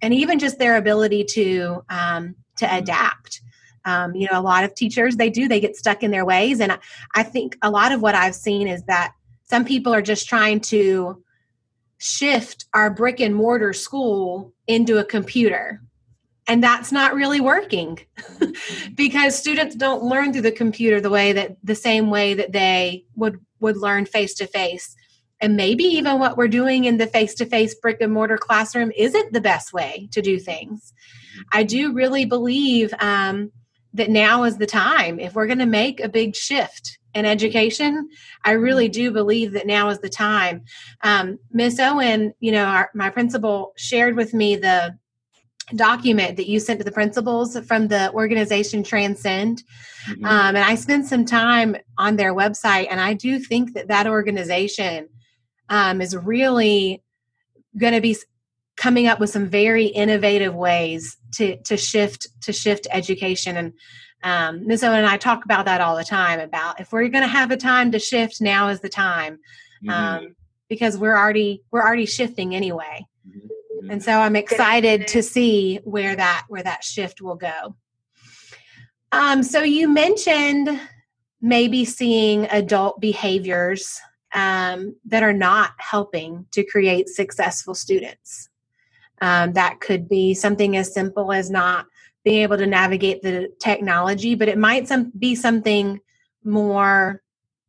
and 0.01 0.15
even 0.15 0.39
just 0.39 0.59
their 0.59 0.77
ability 0.77 1.25
to 1.25 1.85
um, 1.91 2.35
to 2.57 2.75
adapt. 2.75 3.43
Um, 3.85 4.15
you 4.15 4.29
know, 4.31 4.39
a 4.39 4.43
lot 4.43 4.65
of 4.65 4.75
teachers 4.75 5.17
they 5.17 5.31
do 5.31 5.49
they 5.49 5.61
get 5.61 5.77
stuck 5.77 6.03
in 6.03 6.11
their 6.11 6.25
ways, 6.25 6.61
and 6.61 6.73
I, 6.73 6.79
I 7.15 7.23
think 7.23 7.57
a 7.63 7.71
lot 7.71 7.93
of 7.93 8.03
what 8.03 8.15
I've 8.15 8.35
seen 8.35 8.69
is 8.69 8.83
that 8.85 9.15
some 9.45 9.65
people 9.65 9.95
are 9.95 10.03
just 10.03 10.29
trying 10.29 10.61
to 10.61 11.23
shift 11.99 12.67
our 12.73 12.91
brick 12.91 13.21
and 13.21 13.35
mortar 13.35 13.73
school 13.73 14.55
into 14.67 14.99
a 14.99 15.05
computer 15.05 15.83
and 16.47 16.65
that's 16.65 16.91
not 16.91 17.15
really 17.15 17.41
working 17.41 17.99
because 18.95 19.39
students 19.39 19.77
don't 19.77 20.03
learn 20.03 20.33
through 20.33 20.43
the 20.43 20.51
computer 20.51 21.01
the 21.01 21.11
way 21.11 21.33
that 21.33 21.57
the 21.63 21.75
same 21.75 22.09
way 22.09 22.33
that 22.33 22.53
they 22.53 23.05
would 23.15 23.39
would 23.61 23.77
learn 23.77 24.07
face 24.07 24.33
to 24.35 24.47
face 24.47 24.97
and 25.41 25.57
maybe 25.57 25.85
even 25.85 26.19
what 26.19 26.37
we're 26.37 26.49
doing 26.49 26.85
in 26.85 26.99
the 26.99 27.07
face 27.07 27.35
to 27.35 27.47
face 27.47 27.75
brick 27.75 27.99
and 28.01 28.13
mortar 28.13 28.37
classroom 28.37 28.93
isn't 28.97 29.33
the 29.33 29.41
best 29.41 29.73
way 29.73 30.09
to 30.13 30.21
do 30.21 30.39
things. 30.39 30.93
I 31.53 31.63
do 31.63 31.93
really 31.93 32.27
believe 32.27 32.93
um, 33.01 33.51
that 33.95 34.11
now 34.11 34.45
is 34.45 34.59
the 34.59 34.67
time 34.67 35.19
if 35.19 35.35
we're 35.35 35.47
going 35.47 35.59
to 35.59 35.67
make 35.67 36.01
a 36.01 36.09
big 36.09 36.35
shift 36.35 36.99
in 37.15 37.25
education 37.25 38.09
i 38.45 38.53
really 38.53 38.89
do 38.89 39.11
believe 39.11 39.53
that 39.53 39.67
now 39.67 39.89
is 39.89 39.99
the 40.01 40.09
time 40.09 40.63
um, 41.03 41.39
miss 41.51 41.79
owen 41.81 42.33
you 42.41 42.53
know 42.53 42.65
our, 42.65 42.91
my 42.95 43.11
principal 43.11 43.73
shared 43.77 44.17
with 44.17 44.33
me 44.33 44.57
the 44.57 44.97
document 45.77 46.37
that 46.37 46.49
you 46.49 46.61
sent 46.61 46.81
to 46.81 46.85
the 46.85 46.93
principals 46.93 47.59
from 47.67 47.89
the 47.89 48.13
organization 48.13 48.83
Transcend. 48.83 49.63
Mm-hmm. 50.09 50.25
Um, 50.25 50.57
and 50.57 50.65
I 50.65 50.75
spent 50.75 51.07
some 51.07 51.25
time 51.25 51.77
on 51.99 52.17
their 52.17 52.35
website, 52.35 52.89
and 52.91 53.01
I 53.01 53.15
do 53.15 53.39
think 53.39 53.75
that 53.75 53.89
that 53.89 54.07
organization 54.07 55.09
um, 55.69 56.01
is 56.01 56.17
really 56.17 57.03
going 57.79 57.93
to 57.93 58.01
be 58.01 58.17
coming 58.81 59.07
up 59.07 59.21
with 59.21 59.31
some 59.31 59.47
very 59.47 59.87
innovative 59.87 60.55
ways 60.55 61.17
to 61.35 61.57
to 61.63 61.77
shift 61.77 62.27
to 62.43 62.53
shift 62.53 62.89
education 62.91 63.57
and 63.57 63.73
um, 64.23 64.67
Ms. 64.67 64.85
Owen 64.85 64.99
and 64.99 65.07
I 65.07 65.17
talk 65.17 65.47
about 65.47 65.65
that 65.65 65.81
all 65.81 65.97
the 65.97 66.05
time 66.05 66.41
about 66.41 66.79
if 66.79 66.93
we're 66.93 67.09
going 67.09 67.23
to 67.23 67.29
have 67.29 67.51
a 67.51 67.57
time 67.57 67.91
to 67.93 67.99
shift, 67.99 68.43
now 68.43 68.69
is 68.69 68.81
the 68.81 68.89
time, 68.91 69.39
mm-hmm. 69.83 69.89
um, 69.89 70.37
because 70.69 70.99
we're 70.99 71.17
already 71.17 71.63
we're 71.71 71.81
already 71.81 72.05
shifting 72.05 72.55
anyway. 72.55 73.07
Mm-hmm 73.27 73.47
and 73.89 74.03
so 74.03 74.13
i'm 74.13 74.37
excited 74.37 75.07
to 75.07 75.23
see 75.23 75.81
where 75.85 76.15
that 76.17 76.45
where 76.49 76.63
that 76.63 76.85
shift 76.85 77.23
will 77.23 77.37
go 77.37 77.75
um, 79.13 79.43
so 79.43 79.63
you 79.63 79.89
mentioned 79.89 80.81
maybe 81.41 81.85
seeing 81.85 82.47
adult 82.47 83.01
behaviors 83.01 84.01
um, 84.35 84.95
that 85.05 85.25
are 85.25 85.33
not 85.33 85.73
helping 85.79 86.47
to 86.53 86.65
create 86.65 87.09
successful 87.09 87.75
students 87.75 88.50
um, 89.21 89.53
that 89.53 89.81
could 89.81 90.09
be 90.09 90.35
something 90.35 90.77
as 90.77 90.93
simple 90.93 91.33
as 91.33 91.51
not 91.51 91.87
being 92.25 92.43
able 92.43 92.59
to 92.59 92.67
navigate 92.67 93.23
the 93.23 93.49
technology 93.61 94.35
but 94.35 94.49
it 94.49 94.59
might 94.59 94.89
some, 94.89 95.13
be 95.19 95.35
something 95.35 96.01
more 96.45 97.23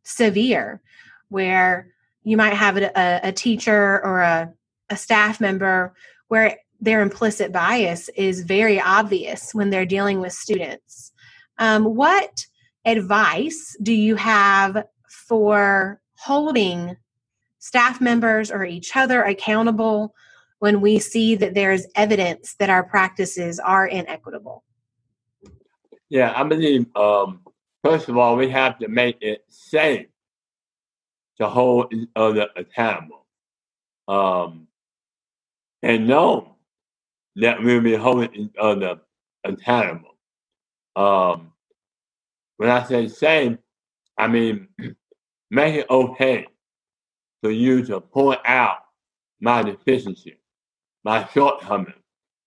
severe 0.04 0.82
where 1.30 1.88
you 2.24 2.38
might 2.38 2.54
have 2.54 2.78
a, 2.78 3.20
a 3.24 3.32
teacher 3.32 4.04
or 4.04 4.22
a 4.22 4.54
a 4.92 4.98
staff 4.98 5.42
member 5.42 5.94
where 6.28 6.58
their 6.80 7.02
implicit 7.02 7.52
bias 7.52 8.10
is 8.10 8.44
very 8.44 8.80
obvious 8.80 9.54
when 9.56 9.70
they're 9.70 9.86
dealing 9.86 10.20
with 10.20 10.34
students. 10.34 11.12
Um, 11.58 11.84
what 11.96 12.46
advice 12.86 13.76
do 13.82 13.94
you 13.94 14.16
have 14.16 14.86
for 15.08 16.02
holding 16.18 16.98
staff 17.60 18.02
members 18.02 18.52
or 18.52 18.66
each 18.66 18.96
other 18.96 19.24
accountable 19.24 20.14
when 20.62 20.80
we 20.80 21.00
see 21.00 21.34
that 21.34 21.56
there 21.56 21.72
is 21.72 21.88
evidence 21.96 22.54
that 22.60 22.70
our 22.70 22.84
practices 22.84 23.60
are 23.60 23.88
inequitable? 23.88 24.64
Yeah, 26.08 26.34
I 26.36 26.44
believe, 26.44 26.86
um, 26.96 27.42
first 27.84 28.10
of 28.10 28.18
all, 28.18 28.36
we 28.36 28.48
have 28.52 28.78
to 28.78 28.88
make 28.88 29.18
it 29.22 29.44
safe 29.48 30.06
to 31.40 31.48
hold 31.50 31.92
other 32.16 32.48
accountable. 32.56 33.26
Um, 34.08 34.68
and 35.82 36.08
know 36.08 36.58
that 37.38 37.64
we'll 37.64 37.82
be 37.82 37.96
holding 37.96 38.36
each 38.36 38.54
other 38.60 39.00
accountable. 39.44 40.16
Um, 40.96 41.54
when 42.58 42.70
I 42.70 42.84
say 42.84 43.08
same, 43.08 43.58
I 44.16 44.28
mean 44.28 44.68
make 45.50 45.74
it 45.74 45.90
okay 45.90 46.46
for 47.42 47.50
you 47.50 47.84
to 47.86 48.00
point 48.00 48.42
out 48.46 48.78
my 49.40 49.64
deficiency, 49.64 50.38
my 51.04 51.28
shortcoming, 51.34 51.94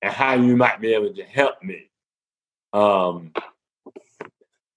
and 0.02 0.12
how 0.12 0.34
you 0.34 0.56
might 0.56 0.80
be 0.80 0.94
able 0.94 1.12
to 1.14 1.24
help 1.24 1.62
me. 1.62 1.90
Um, 2.72 3.32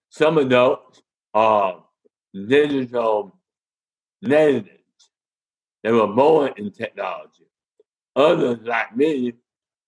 some 0.10 0.38
of 0.38 0.50
those 0.50 1.02
are 1.34 1.84
digital 2.34 3.36
natives. 4.22 4.70
They 5.84 5.92
were 5.92 6.08
born 6.08 6.54
in 6.58 6.72
technology. 6.72 7.46
Others 8.16 8.60
like 8.64 8.96
me 8.96 9.34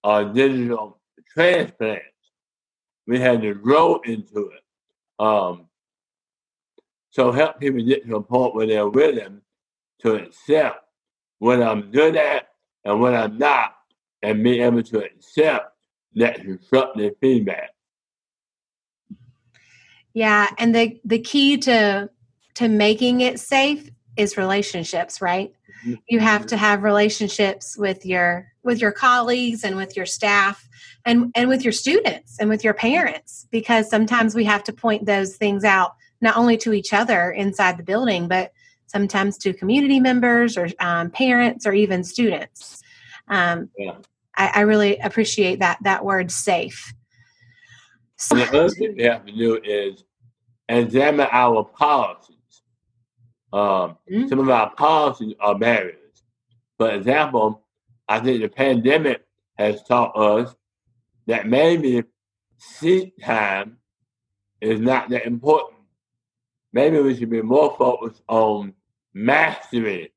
are 0.03 0.25
digital 0.25 0.99
transplants. 1.33 2.03
We 3.07 3.19
had 3.19 3.41
to 3.41 3.55
grow 3.55 3.99
into 4.05 4.51
it. 4.51 4.63
Um, 5.17 5.65
so 7.11 7.31
help 7.31 7.59
people 7.59 7.83
get 7.83 8.07
to 8.07 8.17
a 8.17 8.21
point 8.21 8.55
where 8.55 8.67
they're 8.67 8.87
willing 8.87 9.41
to 10.01 10.15
accept 10.15 10.85
what 11.39 11.61
I'm 11.61 11.91
good 11.91 12.15
at 12.15 12.49
and 12.85 13.01
what 13.01 13.15
I'm 13.15 13.37
not, 13.37 13.75
and 14.21 14.43
be 14.43 14.61
able 14.61 14.83
to 14.83 15.03
accept 15.03 15.75
that 16.15 16.41
constructive 16.41 17.13
feedback. 17.21 17.69
Yeah, 20.13 20.47
and 20.57 20.73
the 20.73 20.99
the 21.05 21.19
key 21.19 21.57
to 21.57 22.09
to 22.55 22.67
making 22.67 23.21
it 23.21 23.39
safe 23.39 23.89
is 24.17 24.37
relationships, 24.37 25.21
right? 25.21 25.53
you 26.07 26.19
have 26.19 26.45
to 26.47 26.57
have 26.57 26.83
relationships 26.83 27.77
with 27.77 28.05
your 28.05 28.51
with 28.63 28.81
your 28.81 28.91
colleagues 28.91 29.63
and 29.63 29.75
with 29.75 29.95
your 29.95 30.05
staff 30.05 30.67
and 31.05 31.31
and 31.35 31.49
with 31.49 31.63
your 31.63 31.71
students 31.71 32.37
and 32.39 32.49
with 32.49 32.63
your 32.63 32.73
parents 32.73 33.47
because 33.51 33.89
sometimes 33.89 34.35
we 34.35 34.43
have 34.43 34.63
to 34.63 34.73
point 34.73 35.05
those 35.05 35.35
things 35.37 35.63
out 35.63 35.95
not 36.21 36.35
only 36.35 36.57
to 36.57 36.73
each 36.73 36.93
other 36.93 37.31
inside 37.31 37.77
the 37.77 37.83
building 37.83 38.27
but 38.27 38.51
sometimes 38.87 39.37
to 39.37 39.53
community 39.53 39.99
members 39.99 40.57
or 40.57 40.67
um, 40.79 41.09
parents 41.11 41.65
or 41.65 41.73
even 41.73 42.03
students 42.03 42.81
um, 43.29 43.69
yeah. 43.77 43.95
I, 44.35 44.51
I, 44.55 44.59
really 44.61 44.97
appreciate 44.97 45.59
that 45.59 45.77
that 45.83 46.03
word 46.03 46.31
safe 46.31 46.93
so, 48.15 48.35
the 48.35 48.47
other 48.47 48.69
thing 48.69 48.95
we 48.97 49.03
have 49.03 49.25
to 49.25 49.31
do 49.31 49.59
is 49.63 50.03
examine 50.67 51.27
our 51.31 51.63
policies 51.63 52.39
um, 53.51 53.97
mm-hmm. 54.09 54.27
Some 54.27 54.39
of 54.39 54.49
our 54.49 54.69
policies 54.75 55.33
are 55.39 55.57
barriers. 55.57 55.95
For 56.77 56.91
example, 56.91 57.63
I 58.07 58.19
think 58.19 58.41
the 58.41 58.49
pandemic 58.49 59.25
has 59.57 59.83
taught 59.83 60.15
us 60.15 60.55
that 61.25 61.47
maybe 61.47 62.03
seat 62.57 63.13
time 63.21 63.77
is 64.61 64.79
not 64.79 65.09
that 65.09 65.25
important. 65.25 65.79
Maybe 66.73 66.99
we 66.99 67.15
should 67.15 67.29
be 67.29 67.41
more 67.41 67.75
focused 67.77 68.21
on 68.27 68.73
mastery 69.13 70.13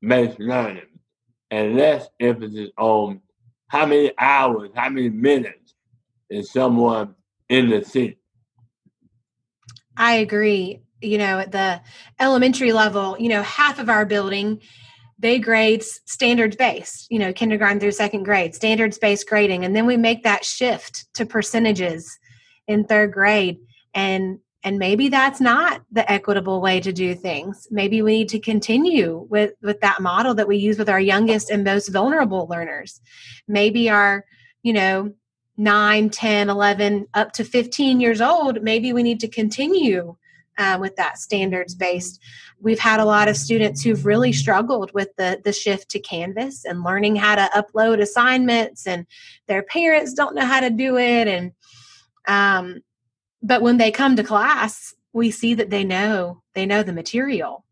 based 0.00 0.38
learning 0.38 0.95
and 1.50 1.76
less 1.76 2.08
emphasis 2.20 2.70
on 2.78 3.20
how 3.68 3.86
many 3.86 4.12
hours, 4.18 4.70
how 4.74 4.88
many 4.88 5.08
minutes 5.08 5.74
is 6.30 6.50
someone 6.50 7.14
in 7.48 7.70
the 7.70 7.84
seat. 7.84 8.18
I 9.96 10.14
agree. 10.14 10.82
You 11.00 11.18
know, 11.18 11.38
at 11.38 11.52
the 11.52 11.80
elementary 12.20 12.72
level, 12.72 13.16
you 13.18 13.28
know, 13.28 13.42
half 13.42 13.78
of 13.78 13.88
our 13.88 14.06
building 14.06 14.60
they 15.18 15.38
grade 15.38 15.82
standards 15.82 16.56
based, 16.56 17.10
you 17.10 17.18
know, 17.18 17.32
kindergarten 17.32 17.80
through 17.80 17.92
second 17.92 18.24
grade, 18.24 18.54
standards 18.54 18.98
based 18.98 19.28
grading. 19.28 19.64
And 19.64 19.74
then 19.74 19.86
we 19.86 19.96
make 19.96 20.24
that 20.24 20.44
shift 20.44 21.06
to 21.14 21.24
percentages 21.24 22.18
in 22.68 22.84
third 22.84 23.12
grade. 23.12 23.58
And 23.94 24.40
and 24.66 24.80
maybe 24.80 25.08
that's 25.08 25.40
not 25.40 25.82
the 25.92 26.10
equitable 26.10 26.60
way 26.60 26.80
to 26.80 26.92
do 26.92 27.14
things. 27.14 27.68
Maybe 27.70 28.02
we 28.02 28.18
need 28.18 28.28
to 28.30 28.40
continue 28.40 29.24
with, 29.30 29.52
with 29.62 29.80
that 29.80 30.02
model 30.02 30.34
that 30.34 30.48
we 30.48 30.56
use 30.56 30.76
with 30.76 30.88
our 30.88 30.98
youngest 30.98 31.50
and 31.50 31.62
most 31.62 31.86
vulnerable 31.90 32.48
learners. 32.50 33.00
Maybe 33.46 33.88
our, 33.88 34.24
you 34.64 34.72
know, 34.72 35.12
9, 35.56 36.10
10, 36.10 36.50
11, 36.50 37.06
up 37.14 37.30
to 37.34 37.44
15 37.44 38.00
years 38.00 38.20
old, 38.20 38.60
maybe 38.60 38.92
we 38.92 39.04
need 39.04 39.20
to 39.20 39.28
continue 39.28 40.16
uh, 40.58 40.78
with 40.80 40.96
that 40.96 41.18
standards 41.18 41.76
based. 41.76 42.20
We've 42.58 42.80
had 42.80 42.98
a 42.98 43.04
lot 43.04 43.28
of 43.28 43.36
students 43.36 43.82
who've 43.82 44.04
really 44.04 44.32
struggled 44.32 44.92
with 44.92 45.14
the, 45.16 45.40
the 45.44 45.52
shift 45.52 45.90
to 45.90 46.00
Canvas 46.00 46.64
and 46.64 46.82
learning 46.82 47.14
how 47.14 47.36
to 47.36 47.48
upload 47.54 48.00
assignments, 48.00 48.84
and 48.84 49.06
their 49.46 49.62
parents 49.62 50.12
don't 50.12 50.34
know 50.34 50.44
how 50.44 50.58
to 50.58 50.70
do 50.70 50.98
it. 50.98 51.28
And 51.28 51.52
um, 52.26 52.82
but 53.46 53.62
when 53.62 53.78
they 53.78 53.90
come 53.90 54.16
to 54.16 54.24
class, 54.24 54.94
we 55.12 55.30
see 55.30 55.54
that 55.54 55.70
they 55.70 55.84
know 55.84 56.42
they 56.54 56.66
know 56.66 56.82
the 56.82 56.92
material, 56.92 57.64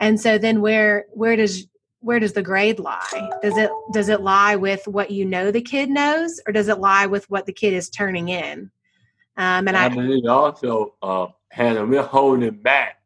and 0.00 0.20
so 0.20 0.38
then 0.38 0.60
where 0.60 1.06
where 1.12 1.36
does 1.36 1.66
where 2.00 2.18
does 2.18 2.32
the 2.32 2.42
grade 2.42 2.80
lie? 2.80 3.30
Does 3.42 3.56
it 3.56 3.70
does 3.92 4.08
it 4.08 4.20
lie 4.20 4.56
with 4.56 4.86
what 4.86 5.10
you 5.10 5.24
know 5.24 5.50
the 5.50 5.62
kid 5.62 5.88
knows, 5.88 6.40
or 6.46 6.52
does 6.52 6.68
it 6.68 6.78
lie 6.78 7.06
with 7.06 7.30
what 7.30 7.46
the 7.46 7.52
kid 7.52 7.72
is 7.72 7.88
turning 7.88 8.28
in? 8.28 8.70
Um, 9.36 9.68
and 9.68 9.76
I, 9.76 9.86
I 9.86 9.88
believe 9.88 10.26
also, 10.26 10.94
uh, 11.00 11.28
Hannah, 11.50 11.86
we're 11.86 12.02
holding 12.02 12.50
back 12.50 12.98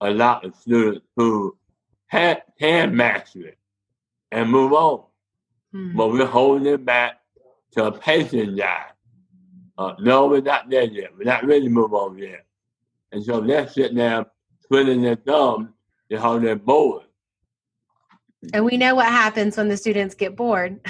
a 0.00 0.10
lot 0.10 0.44
of 0.44 0.54
students 0.56 1.06
who 1.16 1.56
have, 2.08 2.42
can 2.58 2.94
master 2.94 3.46
it 3.46 3.58
and 4.30 4.50
move 4.50 4.72
on. 4.72 5.04
Mm-hmm. 5.74 5.96
But 5.96 6.12
we're 6.12 6.26
holding 6.26 6.84
back 6.84 7.20
to 7.72 7.86
a 7.86 7.92
patient 7.92 8.58
guide. 8.58 8.92
Uh, 9.76 9.94
no, 10.00 10.26
we're 10.26 10.40
not 10.40 10.70
there 10.70 10.84
yet. 10.84 11.10
We're 11.16 11.24
not 11.24 11.44
ready 11.44 11.64
to 11.64 11.70
move 11.70 11.94
on 11.94 12.16
yet. 12.16 12.44
And 13.12 13.24
so 13.24 13.40
they're 13.40 13.68
sitting 13.68 13.96
there 13.96 14.26
twiddling 14.66 15.02
their 15.02 15.16
thumbs 15.16 15.68
and 16.10 16.20
how 16.20 16.38
they're 16.38 16.56
bored. 16.56 17.04
And 18.52 18.64
we 18.64 18.76
know 18.76 18.94
what 18.94 19.06
happens 19.06 19.56
when 19.56 19.68
the 19.68 19.76
students 19.76 20.14
get 20.14 20.36
bored. 20.36 20.80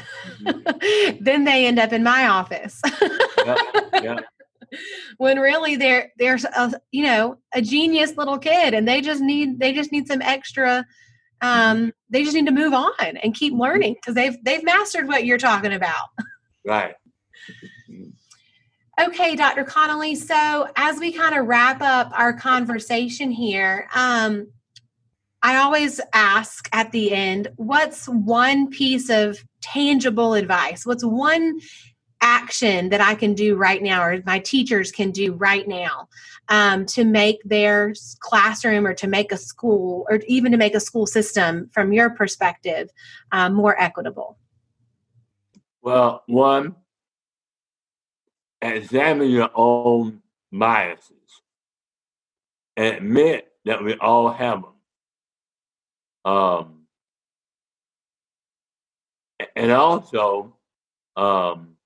Mm-hmm. 0.43 1.17
then 1.25 1.45
they 1.45 1.67
end 1.67 1.79
up 1.79 1.93
in 1.93 2.03
my 2.03 2.27
office. 2.27 2.81
yeah, 3.45 3.57
yeah 4.03 4.17
when 5.19 5.39
really 5.39 5.77
they're 5.77 6.13
there's 6.19 6.45
a 6.45 6.81
you 6.91 7.05
know 7.05 7.39
a 7.53 7.63
genius 7.63 8.17
little 8.17 8.39
kid 8.39 8.75
and 8.75 8.87
they 8.87 9.01
just 9.01 9.21
need 9.21 9.59
they 9.59 9.73
just 9.73 9.93
need 9.93 10.07
some 10.07 10.23
extra 10.23 10.85
um 11.41 11.93
they 12.11 12.23
just 12.23 12.35
need 12.35 12.47
to 12.47 12.53
move 12.53 12.73
on 12.73 12.93
and 13.01 13.35
keep 13.35 13.53
learning 13.55 13.95
because 13.95 14.15
they've 14.15 14.37
they've 14.45 14.65
mastered 14.65 15.07
what 15.07 15.25
you're 15.25 15.39
talking 15.39 15.73
about 15.73 16.09
right 16.65 16.95
okay 19.01 19.35
dr 19.37 19.65
connelly 19.65 20.15
so 20.15 20.69
as 20.77 20.99
we 20.99 21.13
kind 21.13 21.35
of 21.35 21.47
wrap 21.47 21.81
up 21.81 22.11
our 22.15 22.33
conversation 22.33 23.31
here 23.31 23.89
um 23.95 24.47
I 25.45 25.59
always 25.59 26.01
ask 26.15 26.71
at 26.73 26.91
the 26.91 27.13
end, 27.13 27.49
what's 27.57 28.07
one 28.07 28.71
piece 28.71 29.11
of 29.11 29.45
tangible 29.61 30.33
advice? 30.33 30.87
What's 30.87 31.05
one 31.05 31.61
action 32.23 32.89
that 32.89 33.03
I 33.03 33.15
can 33.15 33.35
do 33.35 33.55
right 33.55 33.83
now 33.83 34.03
or 34.03 34.23
my 34.25 34.39
teachers 34.39 34.91
can 34.91 35.11
do 35.11 35.35
right 35.35 35.69
now 35.69 36.09
um, 36.49 36.87
to 36.87 37.05
make 37.05 37.43
their 37.45 37.93
classroom 38.21 38.87
or 38.87 38.95
to 38.95 39.07
make 39.07 39.33
a 39.33 39.37
school 39.37 40.07
or 40.09 40.21
even 40.27 40.51
to 40.53 40.57
make 40.57 40.75
a 40.75 40.81
school 40.81 41.07
system 41.07 41.69
from 41.75 41.93
your 41.93 42.09
perspective 42.09 42.89
um, 43.31 43.53
more 43.53 43.79
equitable? 43.79 44.39
Well, 45.83 46.23
one, 46.27 46.75
examine 48.65 49.31
your 49.31 49.51
own 49.55 50.21
biases 50.53 51.43
admit 52.77 53.49
that 53.65 53.83
we 53.83 53.95
all 53.97 54.31
have 54.31 54.63
them. 54.63 56.33
Um, 56.33 56.81
and 59.57 59.71
also, 59.71 60.57
um, 61.17 61.77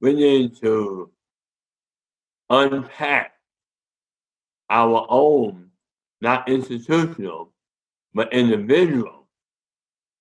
we 0.00 0.14
need 0.14 0.56
to 0.60 1.10
unpack 2.50 3.32
our 4.70 5.06
own, 5.08 5.68
not 6.20 6.48
institutional, 6.48 7.52
but 8.14 8.32
individual 8.32 9.28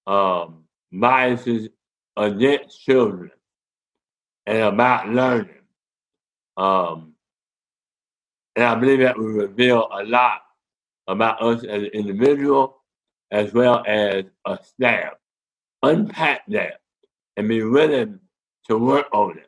um, 0.07 0.65
biases 0.91 1.69
against 2.17 2.83
children 2.83 3.31
and 4.45 4.59
about 4.59 5.09
learning. 5.09 5.60
Um, 6.57 7.13
and 8.55 8.65
I 8.65 8.75
believe 8.75 8.99
that 8.99 9.17
will 9.17 9.25
reveal 9.25 9.87
a 9.91 10.03
lot 10.03 10.41
about 11.07 11.41
us 11.41 11.63
as 11.63 11.83
an 11.83 11.89
individual 11.93 12.81
as 13.31 13.53
well 13.53 13.83
as 13.87 14.25
a 14.45 14.59
staff. 14.61 15.13
Unpack 15.83 16.41
that 16.49 16.81
and 17.37 17.47
be 17.47 17.63
willing 17.63 18.19
to 18.67 18.77
work 18.77 19.07
on 19.13 19.37
it. 19.37 19.47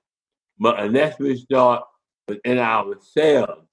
But 0.58 0.80
unless 0.80 1.20
we 1.20 1.36
start 1.38 1.84
within 2.28 2.60
ourselves, 2.60 3.68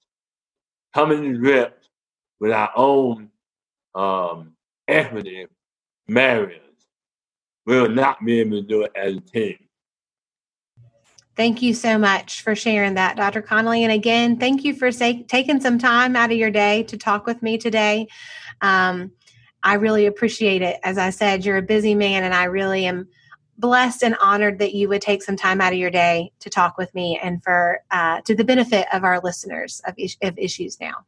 coming 0.93 1.23
to 1.23 1.37
grips 1.39 1.89
with 2.39 2.51
our 2.51 2.71
own 2.75 3.29
um, 3.95 4.53
equity 4.87 5.47
barriers, 6.07 6.59
we'll 7.65 7.89
not 7.89 8.23
be 8.25 8.41
able 8.41 8.61
to 8.61 8.67
do 8.67 8.83
it 8.83 8.91
as 8.95 9.15
a 9.15 9.21
team. 9.21 9.57
Thank 11.35 11.61
you 11.61 11.73
so 11.73 11.97
much 11.97 12.41
for 12.41 12.55
sharing 12.55 12.95
that, 12.95 13.15
Dr. 13.15 13.41
Connelly. 13.41 13.83
And 13.83 13.91
again, 13.91 14.37
thank 14.37 14.63
you 14.63 14.75
for 14.75 14.91
say, 14.91 15.23
taking 15.23 15.61
some 15.61 15.79
time 15.79 16.15
out 16.15 16.31
of 16.31 16.37
your 16.37 16.51
day 16.51 16.83
to 16.83 16.97
talk 16.97 17.25
with 17.25 17.41
me 17.41 17.57
today. 17.57 18.07
Um, 18.59 19.11
I 19.63 19.75
really 19.75 20.05
appreciate 20.07 20.61
it. 20.61 20.79
As 20.83 20.97
I 20.97 21.09
said, 21.11 21.45
you're 21.45 21.57
a 21.57 21.61
busy 21.61 21.95
man, 21.95 22.23
and 22.23 22.33
I 22.33 22.45
really 22.45 22.85
am 22.85 23.07
blessed 23.57 24.03
and 24.03 24.15
honored 24.21 24.59
that 24.59 24.73
you 24.73 24.89
would 24.89 25.01
take 25.01 25.23
some 25.23 25.37
time 25.37 25.61
out 25.61 25.71
of 25.71 25.79
your 25.79 25.91
day 25.91 26.31
to 26.39 26.49
talk 26.49 26.77
with 26.77 26.93
me 26.95 27.19
and 27.21 27.43
for 27.43 27.79
uh, 27.91 28.19
to 28.21 28.35
the 28.35 28.43
benefit 28.43 28.87
of 28.91 29.03
our 29.03 29.21
listeners 29.21 29.81
of, 29.85 29.93
is- 29.97 30.17
of 30.21 30.37
issues 30.37 30.79
now. 30.81 31.05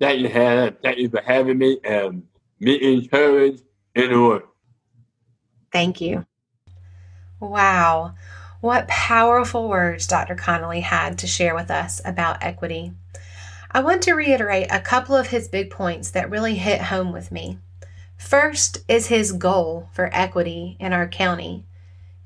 Thank 0.00 0.20
you, 0.20 0.28
Hannah. 0.28 0.74
Thank 0.82 0.98
you 0.98 1.08
for 1.10 1.20
having 1.20 1.58
me 1.58 1.78
and 1.84 2.22
be 2.58 2.94
encouraged 2.94 3.62
in 3.94 4.12
the 4.12 4.20
work. 4.20 4.48
Thank 5.72 6.00
you. 6.00 6.24
Wow. 7.40 8.14
What 8.62 8.86
powerful 8.86 9.68
words 9.68 10.06
Dr. 10.06 10.36
Connelly 10.36 10.82
had 10.82 11.18
to 11.18 11.26
share 11.26 11.52
with 11.52 11.68
us 11.68 12.00
about 12.04 12.44
equity. 12.44 12.92
I 13.72 13.80
want 13.80 14.02
to 14.02 14.12
reiterate 14.12 14.68
a 14.70 14.78
couple 14.78 15.16
of 15.16 15.26
his 15.26 15.48
big 15.48 15.68
points 15.68 16.12
that 16.12 16.30
really 16.30 16.54
hit 16.54 16.82
home 16.82 17.10
with 17.10 17.32
me. 17.32 17.58
First 18.16 18.78
is 18.86 19.08
his 19.08 19.32
goal 19.32 19.88
for 19.92 20.10
equity 20.12 20.76
in 20.78 20.92
our 20.92 21.08
county 21.08 21.64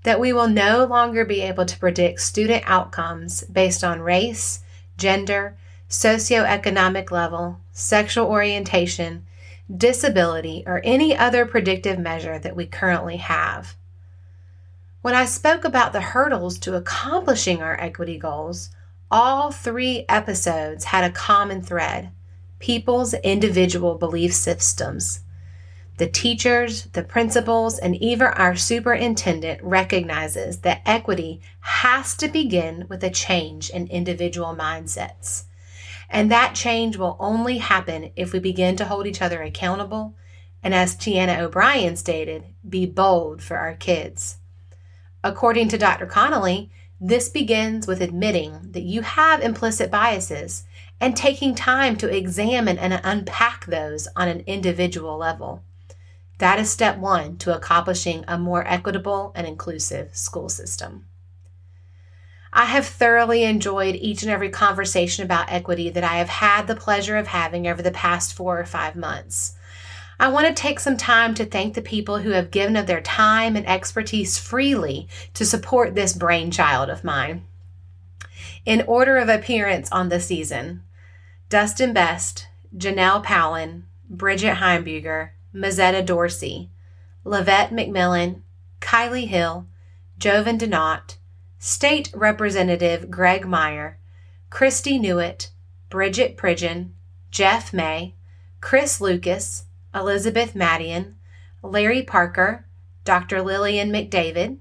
that 0.03 0.20
we 0.20 0.31
will 0.31 0.46
no 0.46 0.85
longer 0.85 1.25
be 1.25 1.40
able 1.40 1.64
to 1.64 1.79
predict 1.79 2.20
student 2.20 2.64
outcomes 2.66 3.42
based 3.44 3.83
on 3.83 4.03
race, 4.03 4.61
gender, 4.99 5.57
socioeconomic 5.88 7.11
level, 7.11 7.61
sexual 7.72 8.27
orientation, 8.27 9.25
disability, 9.75 10.64
or 10.66 10.83
any 10.85 11.16
other 11.16 11.46
predictive 11.46 11.99
measure 11.99 12.38
that 12.38 12.55
we 12.55 12.66
currently 12.66 13.16
have. 13.16 13.75
When 15.07 15.14
I 15.14 15.25
spoke 15.25 15.64
about 15.64 15.92
the 15.92 16.01
hurdles 16.01 16.59
to 16.59 16.75
accomplishing 16.75 17.62
our 17.62 17.81
equity 17.81 18.19
goals, 18.19 18.71
all 19.09 19.53
three 19.53 20.05
episodes 20.09 20.87
had 20.87 21.05
a 21.05 21.14
common 21.14 21.62
thread 21.62 22.11
people's 22.59 23.14
individual 23.14 23.95
belief 23.95 24.35
systems. 24.35 25.21
The 25.99 26.09
teachers, 26.09 26.87
the 26.87 27.05
principals, 27.05 27.79
and 27.79 27.95
even 28.03 28.27
our 28.27 28.57
superintendent 28.57 29.62
recognizes 29.62 30.62
that 30.62 30.83
equity 30.85 31.40
has 31.61 32.16
to 32.16 32.27
begin 32.27 32.87
with 32.88 33.05
a 33.05 33.09
change 33.09 33.71
in 33.71 33.87
individual 33.87 34.57
mindsets. 34.57 35.45
And 36.11 36.33
that 36.33 36.57
change 36.57 36.97
will 36.97 37.16
only 37.21 37.59
happen 37.59 38.11
if 38.16 38.33
we 38.33 38.40
begin 38.40 38.75
to 38.75 38.87
hold 38.87 39.07
each 39.07 39.23
other 39.23 39.40
accountable 39.40 40.16
and, 40.64 40.75
as 40.75 40.97
Tiana 40.97 41.38
O'Brien 41.38 41.95
stated, 41.95 42.42
be 42.69 42.87
bold 42.87 43.40
for 43.40 43.57
our 43.57 43.77
kids. 43.77 44.38
According 45.27 45.71
to 45.71 45.79
Dr. 45.79 46.07
Connelly, 46.07 46.71
this 47.01 47.29
begins 47.29 47.89
with 47.89 48.01
admitting 48.01 48.71
that 48.71 48.85
you 48.85 49.03
have 49.03 49.41
implicit 49.43 49.91
biases 49.91 50.62
and 51.01 51.17
taking 51.17 51.53
time 51.53 51.97
to 51.97 52.17
examine 52.17 52.79
and 52.79 53.01
unpack 53.03 53.67
those 53.67 54.07
on 54.15 54.29
an 54.29 54.45
individual 54.47 55.19
level. 55.19 55.65
That 56.39 56.61
is 56.61 56.71
step 56.71 56.99
one 56.99 57.39
to 57.39 57.57
accomplishing 57.57 58.25
a 58.29 58.39
more 58.39 58.65
equitable 58.69 59.33
and 59.35 59.49
inclusive 59.49 60.17
school 60.17 60.49
system. 60.49 61.07
I 62.53 62.67
have 62.67 62.87
thoroughly 62.87 63.43
enjoyed 63.43 63.97
each 63.97 64.23
and 64.23 64.31
every 64.31 64.51
conversation 64.51 65.25
about 65.25 65.51
equity 65.51 65.91
that 65.91 66.05
I 66.05 66.19
have 66.19 66.29
had 66.29 66.69
the 66.69 66.77
pleasure 66.77 67.17
of 67.17 67.27
having 67.27 67.67
over 67.67 67.83
the 67.83 67.91
past 67.91 68.33
four 68.33 68.61
or 68.61 68.65
five 68.65 68.95
months. 68.95 69.56
I 70.18 70.29
want 70.29 70.46
to 70.46 70.55
take 70.55 70.81
some 70.81 70.96
time 70.96 71.35
to 71.35 71.44
thank 71.44 71.74
the 71.74 71.83
people 71.83 72.18
who 72.18 72.31
have 72.31 72.50
given 72.50 72.76
of 72.76 72.87
their 72.87 73.02
time 73.02 73.55
and 73.55 73.68
expertise 73.68 74.38
freely 74.38 75.09
to 75.35 75.44
support 75.44 75.94
this 75.94 76.14
brainchild 76.14 76.88
of 76.88 77.05
mine. 77.05 77.44
In 78.64 78.83
order 78.87 79.18
of 79.18 79.29
appearance 79.29 79.90
on 79.92 80.09
the 80.09 80.18
season, 80.18 80.83
Dustin 81.48 81.92
Best, 81.92 82.48
Janelle 82.76 83.24
Powlin, 83.24 83.83
Bridget 84.09 84.57
Heimbuger, 84.57 85.31
Mazetta 85.55 86.05
Dorsey, 86.05 86.70
Lavette 87.24 87.70
McMillan, 87.70 88.40
Kylie 88.81 89.29
Hill, 89.29 89.66
Jovan 90.18 90.59
Donat, 90.59 91.16
State 91.59 92.11
Representative 92.14 93.11
Graig 93.11 93.44
Meyer, 93.44 93.98
Christy 94.48 94.98
Newitt, 94.98 95.50
Bridget 95.90 96.37
Pridgeon, 96.37 96.94
Jeff 97.31 97.72
May, 97.72 98.14
Chris 98.61 99.00
Lucas, 99.00 99.65
Elizabeth 99.96 100.54
Madian, 100.54 101.14
Larry 101.62 102.02
Parker, 102.02 102.66
Dr. 103.04 103.42
Lillian 103.42 103.90
McDavid. 103.90 104.59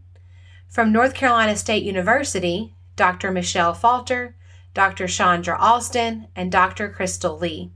From 0.70 0.92
North 0.92 1.14
Carolina 1.14 1.56
State 1.56 1.84
University, 1.84 2.74
Dr. 2.96 3.32
Michelle 3.32 3.74
Falter, 3.74 4.36
Dr. 4.74 5.08
Chandra 5.08 5.58
Alston, 5.60 6.28
and 6.36 6.52
Dr. 6.52 6.90
Crystal 6.90 7.38
Lee. 7.38 7.72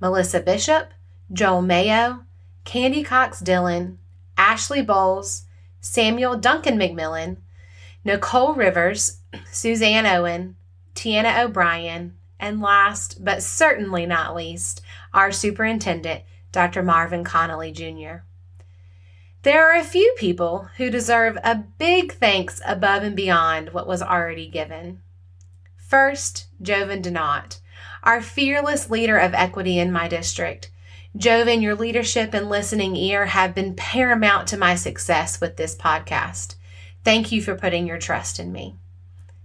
Melissa 0.00 0.40
Bishop, 0.40 0.92
Joel 1.32 1.62
Mayo, 1.62 2.24
Candy 2.64 3.02
Cox 3.02 3.40
Dillon, 3.40 3.98
Ashley 4.36 4.82
Bowles, 4.82 5.44
Samuel 5.80 6.36
Duncan 6.36 6.78
McMillan, 6.78 7.38
Nicole 8.04 8.54
Rivers, 8.54 9.20
Suzanne 9.50 10.06
Owen, 10.06 10.56
Tiana 10.94 11.44
O'Brien, 11.44 12.14
and 12.38 12.60
last 12.60 13.24
but 13.24 13.42
certainly 13.42 14.06
not 14.06 14.36
least, 14.36 14.82
our 15.14 15.32
superintendent, 15.32 16.22
Dr. 16.52 16.82
Marvin 16.82 17.24
Connelly 17.24 17.72
Jr. 17.72 18.24
There 19.42 19.70
are 19.70 19.78
a 19.78 19.84
few 19.84 20.14
people 20.18 20.68
who 20.76 20.90
deserve 20.90 21.38
a 21.44 21.54
big 21.54 22.12
thanks 22.14 22.60
above 22.66 23.02
and 23.02 23.14
beyond 23.14 23.72
what 23.72 23.86
was 23.86 24.02
already 24.02 24.48
given. 24.48 25.00
First, 25.76 26.46
Jovan 26.60 27.02
Donat, 27.02 27.60
our 28.02 28.20
fearless 28.20 28.90
leader 28.90 29.18
of 29.18 29.34
equity 29.34 29.78
in 29.78 29.92
my 29.92 30.08
district, 30.08 30.70
Jovan, 31.16 31.62
your 31.62 31.74
leadership 31.74 32.34
and 32.34 32.50
listening 32.50 32.94
ear 32.94 33.26
have 33.26 33.54
been 33.54 33.74
paramount 33.74 34.48
to 34.48 34.58
my 34.58 34.74
success 34.74 35.40
with 35.40 35.56
this 35.56 35.74
podcast. 35.74 36.56
Thank 37.04 37.32
you 37.32 37.40
for 37.40 37.54
putting 37.54 37.86
your 37.86 37.98
trust 37.98 38.38
in 38.38 38.52
me. 38.52 38.74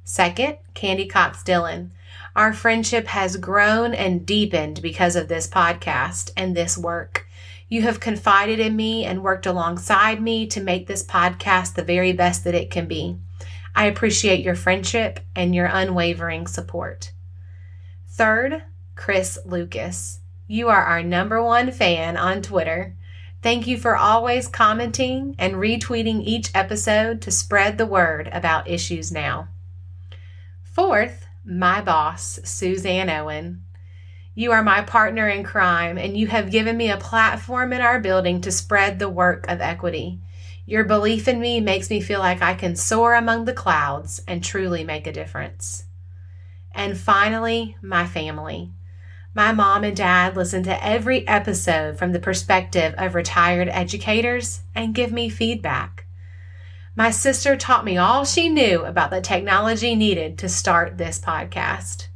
Second, 0.04 0.58
Candy 0.74 1.08
Cox 1.08 1.44
Dillon. 1.44 1.94
Our 2.36 2.54
friendship 2.54 3.08
has 3.08 3.38
grown 3.38 3.94
and 3.94 4.26
deepened 4.26 4.82
because 4.82 5.15
of 5.15 5.28
this 5.28 5.48
podcast 5.48 6.32
and 6.38 6.56
this 6.56 6.78
work. 6.78 7.28
You 7.67 7.82
have 7.84 8.00
confided 8.00 8.60
in 8.60 8.76
me 8.76 9.06
and 9.06 9.24
worked 9.24 9.46
alongside 9.46 10.22
me 10.22 10.48
to 10.48 10.62
make 10.62 10.88
this 10.88 11.06
podcast 11.06 11.76
the 11.76 11.84
very 11.84 12.13
best 12.13 12.44
that 12.44 12.56
it 12.56 12.70
can 12.70 12.88
be. 12.88 13.17
I 13.76 13.86
appreciate 13.86 14.44
your 14.44 14.56
friendship 14.56 15.20
and 15.36 15.56
your 15.56 15.67
unwavering 15.67 16.48
support. 16.48 17.12
Third, 18.10 18.63
Chris 18.96 19.39
Lucas. 19.46 20.20
You 20.48 20.67
are 20.67 20.84
our 20.84 21.02
number 21.02 21.41
one 21.41 21.72
fan 21.72 22.17
on 22.17 22.41
Twitter. 22.41 22.96
Thank 23.41 23.65
you 23.67 23.78
for 23.78 23.96
always 23.96 24.48
commenting 24.48 25.36
and 25.39 25.56
retweeting 25.56 26.22
each 26.24 26.52
episode 26.54 27.22
to 27.22 27.32
spread 27.32 27.78
the 27.78 27.86
word 27.86 28.30
about 28.32 28.67
Issues 28.67 29.12
Now. 29.12 29.48
Fourth, 30.62 31.26
my 31.52 31.82
boss, 31.82 32.40
Suzanne 32.46 33.10
Owen. 33.10 33.62
You 34.34 34.54
are 34.54 34.64
my 34.64 34.82
partner 34.82 35.28
in 35.28 35.44
crime, 35.44 35.98
and 35.98 36.16
you 36.16 36.28
have 36.28 36.50
given 36.50 36.78
me 36.78 36.90
a 36.90 36.98
platform 36.98 37.74
in 37.74 37.82
our 37.82 38.00
building 38.00 38.40
to 38.42 38.52
spread 38.52 39.00
the 39.00 39.10
work 39.10 39.46
of 39.50 39.60
equity. 39.60 40.22
Your 40.66 40.86
belief 40.86 41.28
in 41.28 41.42
me 41.42 41.60
makes 41.60 41.90
me 41.90 42.00
feel 42.00 42.20
like 42.20 42.42
I 42.42 42.54
can 42.54 42.78
soar 42.78 43.16
among 43.16 43.44
the 43.44 43.54
clouds 43.54 44.22
and 44.30 44.42
truly 44.42 44.86
make 44.86 45.06
a 45.06 45.12
difference. 45.12 45.84
And 46.72 46.98
finally, 46.98 47.76
my 47.82 48.08
family. 48.08 48.72
My 49.36 49.52
mom 49.52 49.84
and 49.84 49.96
dad 49.96 50.38
listen 50.38 50.64
to 50.64 50.86
every 50.86 51.28
episode 51.28 51.98
from 51.98 52.14
the 52.14 52.20
perspective 52.20 52.96
of 52.98 53.14
retired 53.14 53.68
educators 53.68 54.62
and 54.74 54.96
give 54.96 55.12
me 55.12 55.28
feedback. 55.28 56.06
My 56.95 57.10
sister 57.10 57.56
taught 57.56 57.86
me 57.86 57.97
all 57.97 58.25
she 58.25 58.49
knew 58.49 58.84
about 58.84 59.12
the 59.12 59.21
technology 59.21 59.95
needed 59.95 60.38
to 60.39 60.49
start 60.49 60.97
this 60.97 61.19
podcast. 61.19 62.08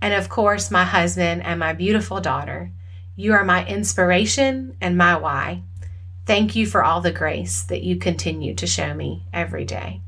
And 0.00 0.14
of 0.14 0.30
course, 0.30 0.70
my 0.70 0.84
husband 0.84 1.42
and 1.42 1.60
my 1.60 1.74
beautiful 1.74 2.18
daughter. 2.20 2.72
You 3.14 3.34
are 3.34 3.44
my 3.44 3.66
inspiration 3.66 4.74
and 4.80 4.96
my 4.96 5.16
why. 5.16 5.64
Thank 6.24 6.56
you 6.56 6.64
for 6.66 6.82
all 6.82 7.02
the 7.02 7.12
grace 7.12 7.62
that 7.64 7.82
you 7.82 7.96
continue 7.96 8.54
to 8.54 8.66
show 8.66 8.94
me 8.94 9.26
every 9.34 9.66
day. 9.66 10.00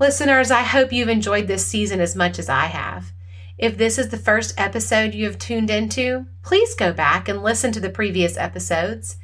Listeners, 0.00 0.50
I 0.50 0.62
hope 0.62 0.92
you've 0.92 1.08
enjoyed 1.08 1.46
this 1.46 1.64
season 1.64 2.00
as 2.00 2.16
much 2.16 2.40
as 2.40 2.48
I 2.48 2.66
have. 2.66 3.12
If 3.56 3.78
this 3.78 3.98
is 3.98 4.08
the 4.08 4.18
first 4.18 4.58
episode 4.58 5.14
you 5.14 5.26
have 5.26 5.38
tuned 5.38 5.70
into, 5.70 6.26
please 6.42 6.74
go 6.74 6.92
back 6.92 7.28
and 7.28 7.42
listen 7.42 7.70
to 7.72 7.80
the 7.80 7.90
previous 7.90 8.36
episodes. 8.36 9.16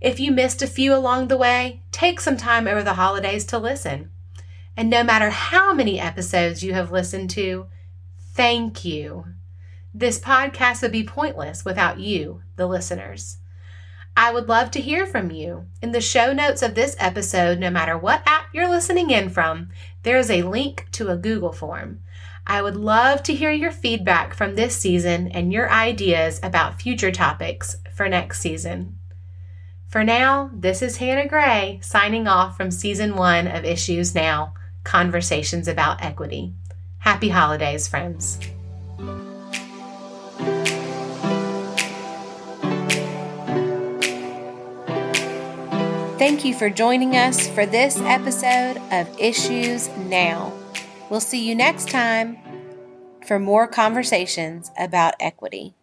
If 0.00 0.18
you 0.18 0.32
missed 0.32 0.62
a 0.62 0.66
few 0.66 0.94
along 0.94 1.28
the 1.28 1.36
way, 1.36 1.82
take 1.92 2.20
some 2.20 2.38
time 2.38 2.66
over 2.66 2.82
the 2.82 2.94
holidays 2.94 3.44
to 3.46 3.58
listen. 3.58 4.10
And 4.76 4.88
no 4.88 5.04
matter 5.04 5.28
how 5.28 5.74
many 5.74 6.00
episodes 6.00 6.62
you 6.62 6.72
have 6.72 6.90
listened 6.90 7.28
to, 7.30 7.66
thank 8.32 8.84
you. 8.84 9.26
This 9.92 10.18
podcast 10.18 10.80
would 10.80 10.92
be 10.92 11.04
pointless 11.04 11.64
without 11.64 11.98
you, 11.98 12.42
the 12.56 12.66
listeners. 12.66 13.38
I 14.16 14.32
would 14.32 14.48
love 14.48 14.70
to 14.72 14.80
hear 14.80 15.06
from 15.06 15.30
you. 15.30 15.66
In 15.82 15.92
the 15.92 16.00
show 16.00 16.32
notes 16.32 16.62
of 16.62 16.74
this 16.74 16.96
episode, 16.98 17.58
no 17.58 17.68
matter 17.68 17.98
what 17.98 18.22
app 18.24 18.46
you're 18.54 18.70
listening 18.70 19.10
in 19.10 19.28
from, 19.28 19.68
there 20.02 20.16
is 20.16 20.30
a 20.30 20.44
link 20.44 20.86
to 20.92 21.08
a 21.08 21.16
Google 21.16 21.52
form. 21.52 22.00
I 22.46 22.62
would 22.62 22.76
love 22.76 23.22
to 23.24 23.34
hear 23.34 23.50
your 23.50 23.70
feedback 23.70 24.32
from 24.32 24.54
this 24.54 24.76
season 24.76 25.28
and 25.28 25.52
your 25.52 25.70
ideas 25.70 26.40
about 26.42 26.80
future 26.80 27.12
topics 27.12 27.76
for 27.94 28.08
next 28.08 28.40
season. 28.40 28.96
For 29.90 30.04
now, 30.04 30.50
this 30.54 30.82
is 30.82 30.98
Hannah 30.98 31.26
Gray 31.26 31.80
signing 31.82 32.28
off 32.28 32.56
from 32.56 32.70
season 32.70 33.16
one 33.16 33.48
of 33.48 33.64
Issues 33.64 34.14
Now 34.14 34.54
Conversations 34.84 35.66
about 35.66 36.00
Equity. 36.00 36.54
Happy 36.98 37.28
holidays, 37.28 37.88
friends. 37.88 38.38
Thank 46.18 46.44
you 46.44 46.54
for 46.54 46.70
joining 46.70 47.16
us 47.16 47.48
for 47.48 47.66
this 47.66 47.98
episode 48.02 48.80
of 48.92 49.08
Issues 49.18 49.88
Now. 50.06 50.52
We'll 51.10 51.18
see 51.18 51.48
you 51.48 51.56
next 51.56 51.88
time 51.88 52.38
for 53.26 53.40
more 53.40 53.66
conversations 53.66 54.70
about 54.78 55.14
equity. 55.18 55.74